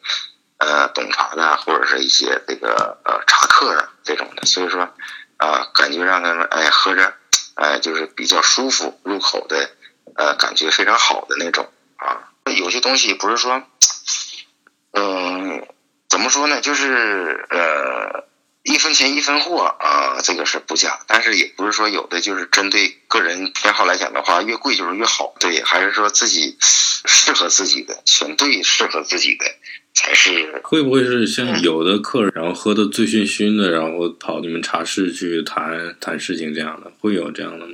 [0.62, 4.88] 呃，懂茶的或者是一些这个呃茶客啊这种的，所以说
[5.38, 7.16] 啊，感觉让他们哎喝着，
[7.55, 9.72] 哎就是比较舒服入口的，
[10.16, 12.30] 呃，感觉非常好的那种啊。
[12.45, 13.64] 有些东西不是说，
[14.91, 15.68] 嗯，
[16.07, 16.62] 怎么说呢？
[16.62, 18.30] 就是呃。
[18.64, 29.45] 一分钱一分货啊，这个是不假，但是也不是说有的就是针对个人偏好来讲的话，越贵就是越好，对，还是说自己适合自己的，选对适合自己的
[29.94, 30.62] 才是。
[30.64, 37.74] 会不会是像有的客人，然后喝的醉醺醺的，然后跑你们茶室去谈谈事情这样的，会有这样的吗？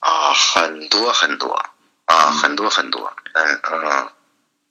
[0.00, 1.52] 啊，很多很多
[2.04, 4.08] 啊，很多很多，嗯嗯，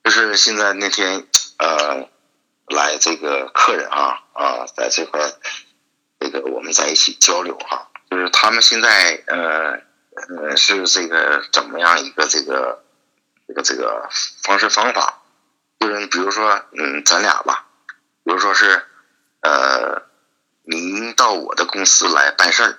[0.04, 1.26] 就是现在那天
[1.58, 2.08] 呃。
[2.68, 5.20] 来这个客人啊啊，在这块
[6.18, 9.78] 这个我们在一起交流哈，就是他们现在呃
[10.36, 12.82] 呃是这个怎么样一个这个
[13.46, 14.08] 这个这个
[14.42, 15.22] 方式方法，
[15.88, 17.66] 就是比如说嗯咱俩吧，
[18.24, 18.84] 比如说是
[19.40, 20.02] 呃
[20.62, 22.78] 您到我的公司来办事儿，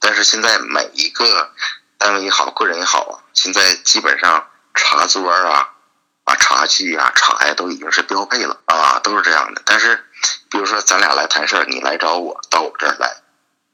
[0.00, 1.52] 但是现在每一个
[1.98, 5.72] 单位也好，个人也好啊，现在基本上茶桌啊。
[6.24, 9.62] 啊，茶具呀、茶呀，都已经是标配了啊，都是这样的。
[9.64, 10.04] 但是，
[10.50, 13.22] 比如说咱俩来谈事儿，你来找我，到我这儿来，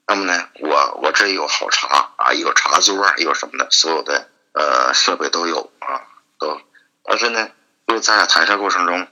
[0.06, 6.04] 那么呢，我我这有好茶啊，有茶桌，有什么的，所有的呃设备都有啊，
[6.38, 6.60] 都。
[7.04, 7.48] 但是呢，
[7.92, 9.06] 就咱俩谈事儿过程中，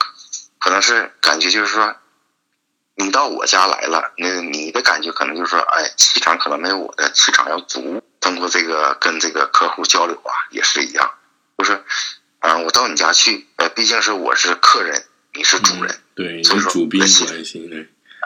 [0.59, 1.97] 可能是感觉就是说，
[2.95, 8.03] 你到我家来了，那你的感觉可能就是说，哎，气场可能没有我的气场要足。
[8.20, 11.12] 通过这个跟这个客户交流啊，也是一样，
[11.59, 11.85] 就是。
[12.41, 15.05] 啊，我到你家去，呃，毕竟是我是客人，
[15.35, 17.26] 你是主人，对，所以说主宾关系。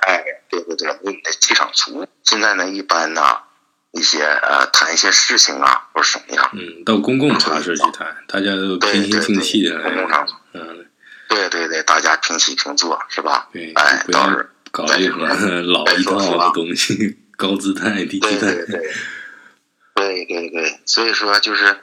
[0.06, 2.06] 哎，对对对，你的气场足。
[2.22, 3.40] 现在呢，一般呢，
[3.94, 10.86] 一些呃，谈一些事情啊，或者什么样，嗯，到公共茶室去谈，大家都平心静气的，公共场所，嗯，
[11.28, 13.48] 对对对，大家平起平坐，是吧？
[13.52, 14.28] 对，哎，不要
[14.70, 15.18] 搞这种
[15.72, 18.94] 老一套的东西，高姿态、低姿态，对对对，
[19.94, 21.78] 对对对，所以说就是。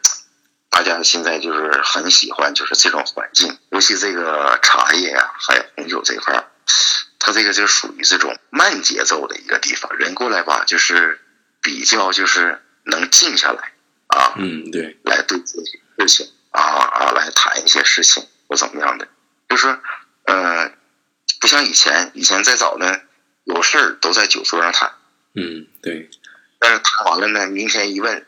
[0.73, 6.45] 大家现在就是很喜欢，就是这种环境，尤其这个茶叶啊，还有红酒这块儿，
[7.19, 9.93] 它这个就属于这种慢节奏的一个地方。
[9.97, 11.19] 人过来吧，就是
[11.61, 13.71] 比较就是能静下来
[14.07, 19.07] 啊，嗯，对，来对自己事情啊啊来谈一些事情或怎么样的，
[19.49, 19.79] 就是
[20.25, 20.73] 嗯，
[21.39, 22.99] 不像以前，以前再早呢，
[23.43, 24.91] 有事儿都在酒桌上谈，
[25.35, 26.09] 嗯，对，
[26.59, 28.25] 但是谈完了呢，明天一问，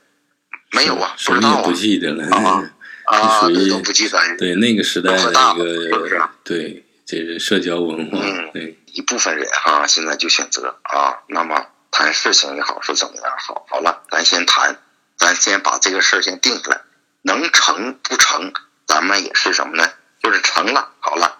[0.71, 2.35] 没有啊，不知道啊，不记得了。
[2.35, 2.69] 啊
[3.05, 14.81] 啊，属于都不记得，对那个时代的喝大一了是不是个，对，这是社交文化，嗯对，一部分人哈、现在就选择啊，那么谈事情也好，是怎么样好，好了，咱先谈，
[15.15, 16.81] 咱先把这个事儿先定下来，
[17.21, 18.51] 能成不成，
[18.87, 19.93] 咱们也是什么呢？
[20.19, 21.37] 就是成了，好了，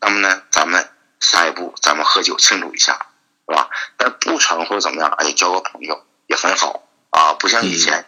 [0.00, 0.90] 那么呢，咱们
[1.20, 3.06] 下一步咱们喝酒庆祝一下，
[3.48, 3.70] 是吧？
[3.96, 8.04] 但不成或者怎么样，哎，交个朋友也很好啊，不像以前，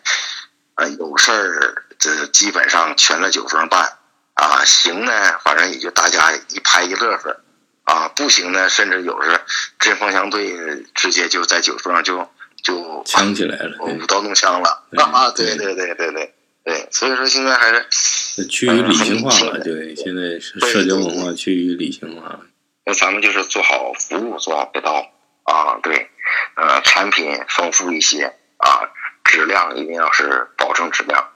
[0.75, 3.99] 呃，有事儿这基本上全在酒桌上办
[4.35, 7.41] 啊，行呢，反正也就大家一拍一乐呵。
[7.85, 9.41] 啊，不行呢，甚至有时
[9.79, 12.29] 针锋相对，直接就在酒桌上就
[12.63, 15.31] 就呛起来了，对舞刀弄枪了啊！
[15.31, 22.41] 对对对对对对对，所以说现在还是趋于理性化了，对，现在是社交文化趋于理性化了，
[22.87, 25.07] 那咱们就是做好服务，做好配套
[25.43, 26.09] 啊，对，
[26.57, 28.89] 呃，产品丰富一些啊，
[29.25, 31.29] 质量一定要是保证质量，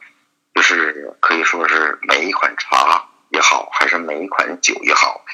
[0.54, 5.26] 就是可以说是每一款茶也好，还是每一款酒也好，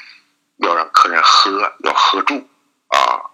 [0.57, 2.47] 要让客人喝，要喝住
[2.87, 3.31] 啊。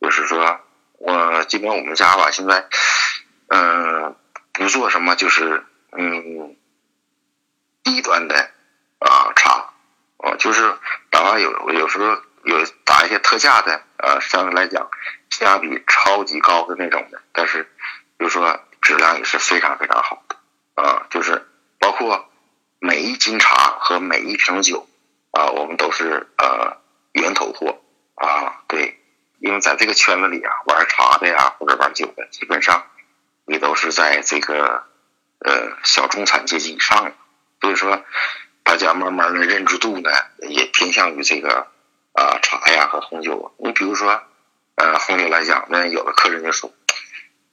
[0.00, 0.60] 就是说，
[0.98, 2.68] 我基本我们家吧，现在，
[3.48, 4.16] 嗯、
[4.52, 6.56] 不做什么，就是嗯，
[7.82, 8.50] 低端的
[8.98, 9.72] 啊茶，
[10.16, 10.62] 啊，就是
[11.12, 12.06] 哪怕有有时候
[12.44, 14.90] 有打一些特价的，呃，相对来讲
[15.28, 17.64] 性价比超级高的那种的，但是
[18.16, 21.46] 比如说质量也是非常非常好的，啊，就是
[21.78, 22.30] 包括
[22.78, 24.88] 每一斤茶和每一瓶酒，
[25.32, 26.78] 啊，我们都是呃
[27.12, 27.80] 源头货
[28.14, 28.98] 啊，对，
[29.38, 32.86] 因为在这个圈子里啊，玩茶的呀或者玩酒的，基本上
[33.46, 34.84] 也都是在这个
[35.38, 37.12] 呃小中产阶级以上的，
[37.60, 38.04] 所以说
[38.64, 40.10] 大家慢慢的认知度呢
[40.48, 41.68] 也偏向于这个
[42.12, 43.54] 啊、茶呀和红酒。
[43.58, 44.22] 你比如说
[44.74, 46.72] 呃红酒来讲，那有的客人就说，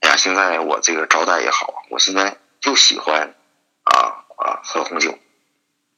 [0.00, 3.34] 哎呀，现在我这个招待也好，我现在就喜欢
[3.84, 5.16] 啊啊喝红酒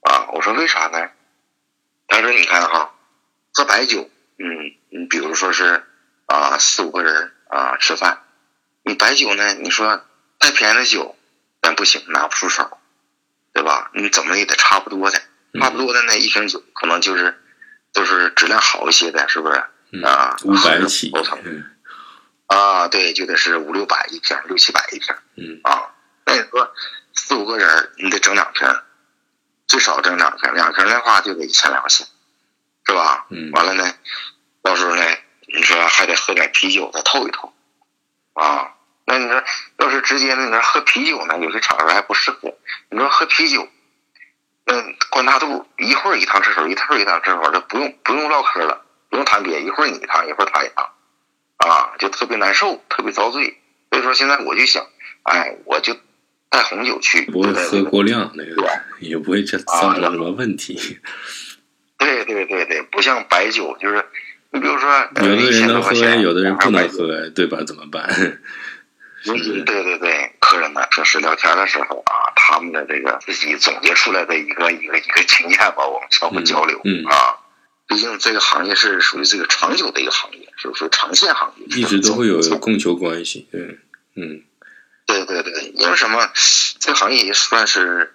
[0.03, 0.29] 啊。
[0.33, 1.11] 我说为啥呢？
[2.11, 2.93] 他说你看哈，
[3.53, 5.85] 喝白酒，嗯，你比如说是
[6.27, 8.25] 啊四五个人啊吃饭，
[8.83, 10.05] 你白酒呢，你说
[10.39, 11.17] 太便宜的酒，
[11.63, 12.79] 咱不行，拿不出手，
[13.55, 13.91] 对吧？
[13.95, 15.19] 你怎么也得差不多的，
[15.55, 17.41] 嗯差不多的那一瓶酒可能就是
[17.93, 19.65] 都是质量好一些的，是不是？
[19.93, 21.65] 嗯啊，五百起头疼，嗯
[22.47, 25.95] 啊，对，就得是五六百一瓶，六七百一瓶嗯啊。
[26.27, 26.73] 那你说
[27.15, 28.69] 四五个人，你得整两瓶，
[29.71, 32.05] 最少挣两瓶，两瓶的话就得一千两块钱，
[32.85, 33.25] 是吧？
[33.31, 33.95] 嗯完了呢，
[34.63, 35.05] 到时候呢，
[35.47, 37.55] 你说还得喝点啤酒再透一透，
[38.33, 39.45] 啊，那你说
[39.79, 42.53] 要是直接那你说喝啤酒呢，有些场合还不适合。
[42.91, 43.69] 你说喝啤酒，
[44.65, 44.75] 那
[45.11, 50.91] 关大肚一会儿一趟厕所，一会儿一趟厕所，这不用不用唠嗑了，不用谈别，一会儿你一趟，一会儿他一趟，
[51.59, 53.63] 啊，就特别难受，特别遭罪。
[53.91, 54.85] 所以说现在我就想，
[55.23, 55.97] 哎，我就
[56.51, 58.69] 带红酒去，不会喝过量，那个对
[59.09, 60.99] 也不会这啊造成什么问题。
[61.97, 64.05] 对对对对，不像白酒，就是
[64.51, 67.63] 你比如说，呃有的人能1000多喝，有的人不能喝，对吧？
[67.65, 68.05] 怎么办？
[69.27, 77.37] 嗯，对对对，客人呢平时聊天的时候啊，他们的这个自己总结出来的一个一个一个经验吧，我们相互交流、嗯嗯啊。
[77.87, 83.79] 毕竟这个行业是属于这个长久的一个行业，是属于长线行业，一直都会有供求关系，对，
[84.17, 84.43] 嗯
[85.25, 86.31] 对对对，因为什么？
[86.79, 88.15] 这个行业也算是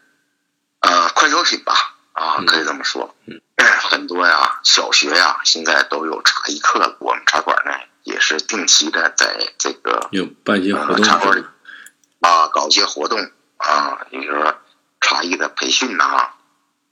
[0.79, 1.73] 呃快消品吧，
[2.13, 3.15] 啊，嗯可以这么说。
[3.25, 3.41] 嗯，
[3.89, 6.97] 很多呀，小学呀，现在都有茶艺课了。
[6.99, 7.71] 我们茶馆呢，
[8.03, 11.43] 也是定期的在这个有办一些活动茶馆里？
[12.21, 13.19] 啊搞一些活动
[13.57, 14.55] 啊，比如说
[15.01, 16.31] 茶艺的培训呐、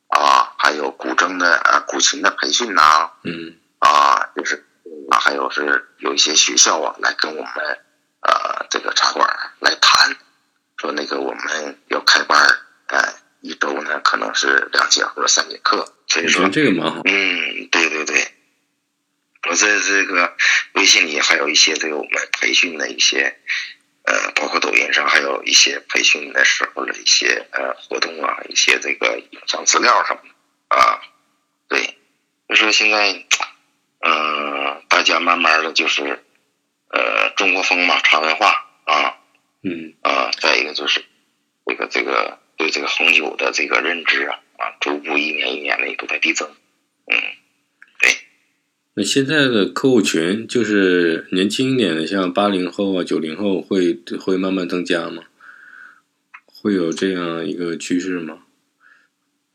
[0.10, 4.66] 啊，还有古筝的啊古琴的培训呐、嗯啊，就是
[5.10, 7.80] 啊，还有是有一些学校啊来跟我们
[8.24, 9.28] 呃这个茶馆
[9.60, 10.16] 来谈，
[10.78, 17.02] 说那个我们要开班儿，哎、一周呢可能是两节或者三节课，所以说这个蛮好。
[17.06, 18.34] 嗯，对对对，
[19.50, 20.36] 我在这个
[20.74, 23.38] 微信里还有一些这个我们培训的一些，
[24.06, 31.02] 呃，包括抖音上还有一些培训的时候的一些呃活动啊，一些这个影像资料什么的啊，
[31.68, 31.98] 对，
[32.50, 33.26] 就说现在，
[34.00, 36.24] 嗯、大家慢慢的就是，
[36.94, 39.18] 呃，中国风嘛，茶文化啊，
[39.64, 41.04] 嗯啊，再一个就是
[41.66, 46.48] 这个这个对这个红酒的这个认知啊啊，逐步一年一年的也都在递增。
[47.08, 47.18] 嗯，
[48.00, 48.12] 对，
[48.94, 55.24] 那现在的客户群就是年轻一点的，像八零后啊、九零后，会会慢慢增加吗？
[56.46, 58.38] 会有这样一个趋势吗？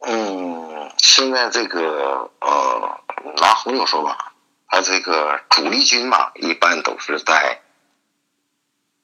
[0.00, 3.00] 嗯，现在这个呃，
[3.40, 4.27] 拿红酒说吧，
[4.68, 7.60] 它这个主力军嘛，一般都是在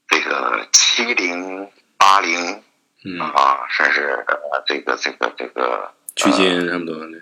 [0.06, 2.62] 这个七零、八零
[3.04, 7.18] 嗯，啊，甚至呃这个这个这个区间差不多的。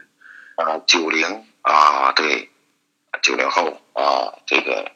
[0.57, 2.51] 啊九零啊，对，
[3.23, 4.91] 九零后啊，这个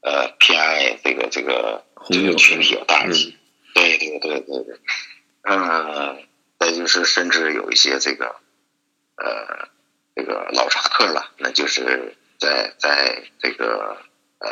[0.00, 3.28] 呃偏爱这个这个这个群体要大一些。
[3.30, 3.38] 嗯
[3.74, 4.80] 对对对对对，
[5.44, 8.36] 嗯，再就是甚至有一些这个
[9.16, 9.70] 呃
[10.14, 13.96] 这个老茶客了，那就是在在这个
[14.38, 14.50] 呃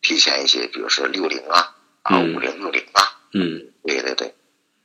[0.00, 4.34] 提前一些，比如说六零啊啊嗯五零六零啊，嗯对对对，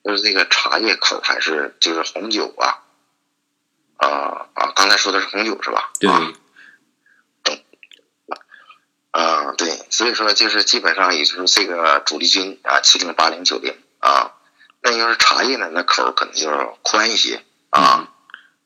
[0.04, 2.84] 就是这个茶叶口还是就是红酒啊
[3.98, 5.92] 啊啊，刚才说的是红酒是吧？
[6.00, 6.34] 对，啊。
[9.12, 14.34] 啊，对，所以说就是基本上也就是这个主力军啊，七零、八零、九零啊，
[14.82, 18.14] 那要是茶叶呢，那口可能就是宽一些啊，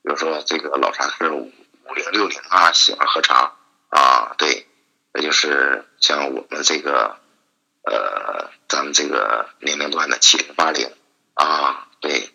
[0.04, 1.52] 比如说这个老茶客五
[1.86, 3.56] 五零、六零啊，喜欢喝茶
[3.92, 4.66] 啊，对，
[5.14, 7.18] 那就是像我们这个
[7.84, 10.90] 呃，咱们这个年龄段的七零、八零
[11.36, 12.30] 啊，对，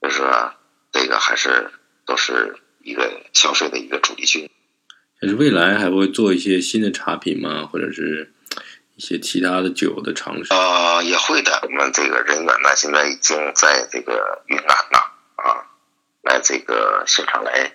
[0.00, 0.52] 就是说
[0.92, 1.72] 这个还是
[2.06, 4.48] 都是一个消费的一个主力军。
[5.20, 7.66] 就是未来还会做一些新的产品吗？
[7.66, 8.32] 或者是
[8.96, 10.52] 一些其他的酒的尝试？
[10.52, 11.60] 呃，也会的。
[11.62, 14.98] 我们这个人员呢，现在已经在这个云南了
[15.36, 15.68] 啊，
[16.22, 17.72] 来这个现场来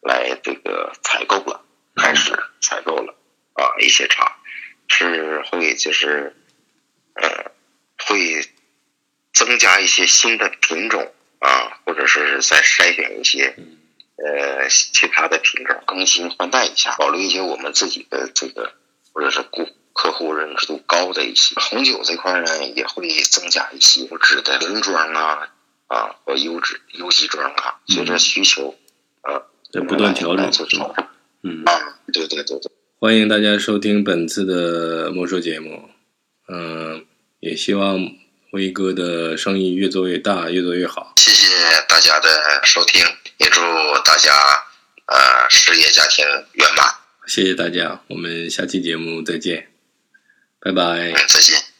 [0.00, 1.65] 来这个采购了，
[1.96, 3.14] 开始采购了
[3.54, 4.36] 啊，一些茶
[4.88, 6.36] 是会就是
[7.14, 7.50] 呃
[8.06, 8.48] 会
[9.32, 13.56] 增加一些新的品种啊，或者是再筛选一些
[14.16, 18.74] 呃其他的品种，更新换代一下，保留一些我们自己的这个
[19.12, 21.54] 或者是顾客户认知度高的一些。
[21.58, 25.48] 红酒这块呢，也会增加一些优质的瓶装啊
[25.86, 28.78] 啊和优质优级装啊，随着需求
[29.22, 30.50] 呃在不断调整
[31.42, 35.90] 嗯，啊，对对对对，欢迎大家收听本次的魔兽节目。
[36.48, 37.04] 嗯、
[37.40, 37.98] 也希望
[38.52, 41.12] 威哥的生意越做越大，越做越好。
[41.16, 41.54] 谢谢
[41.88, 42.28] 大家的
[42.64, 43.04] 收听，
[43.38, 43.60] 也祝
[44.04, 44.32] 大家
[45.06, 46.86] 呃事业家庭圆满，
[47.26, 49.68] 谢谢大家，我们下期节目再见，
[50.60, 50.82] 拜拜。
[50.82, 51.75] 嗯，再见。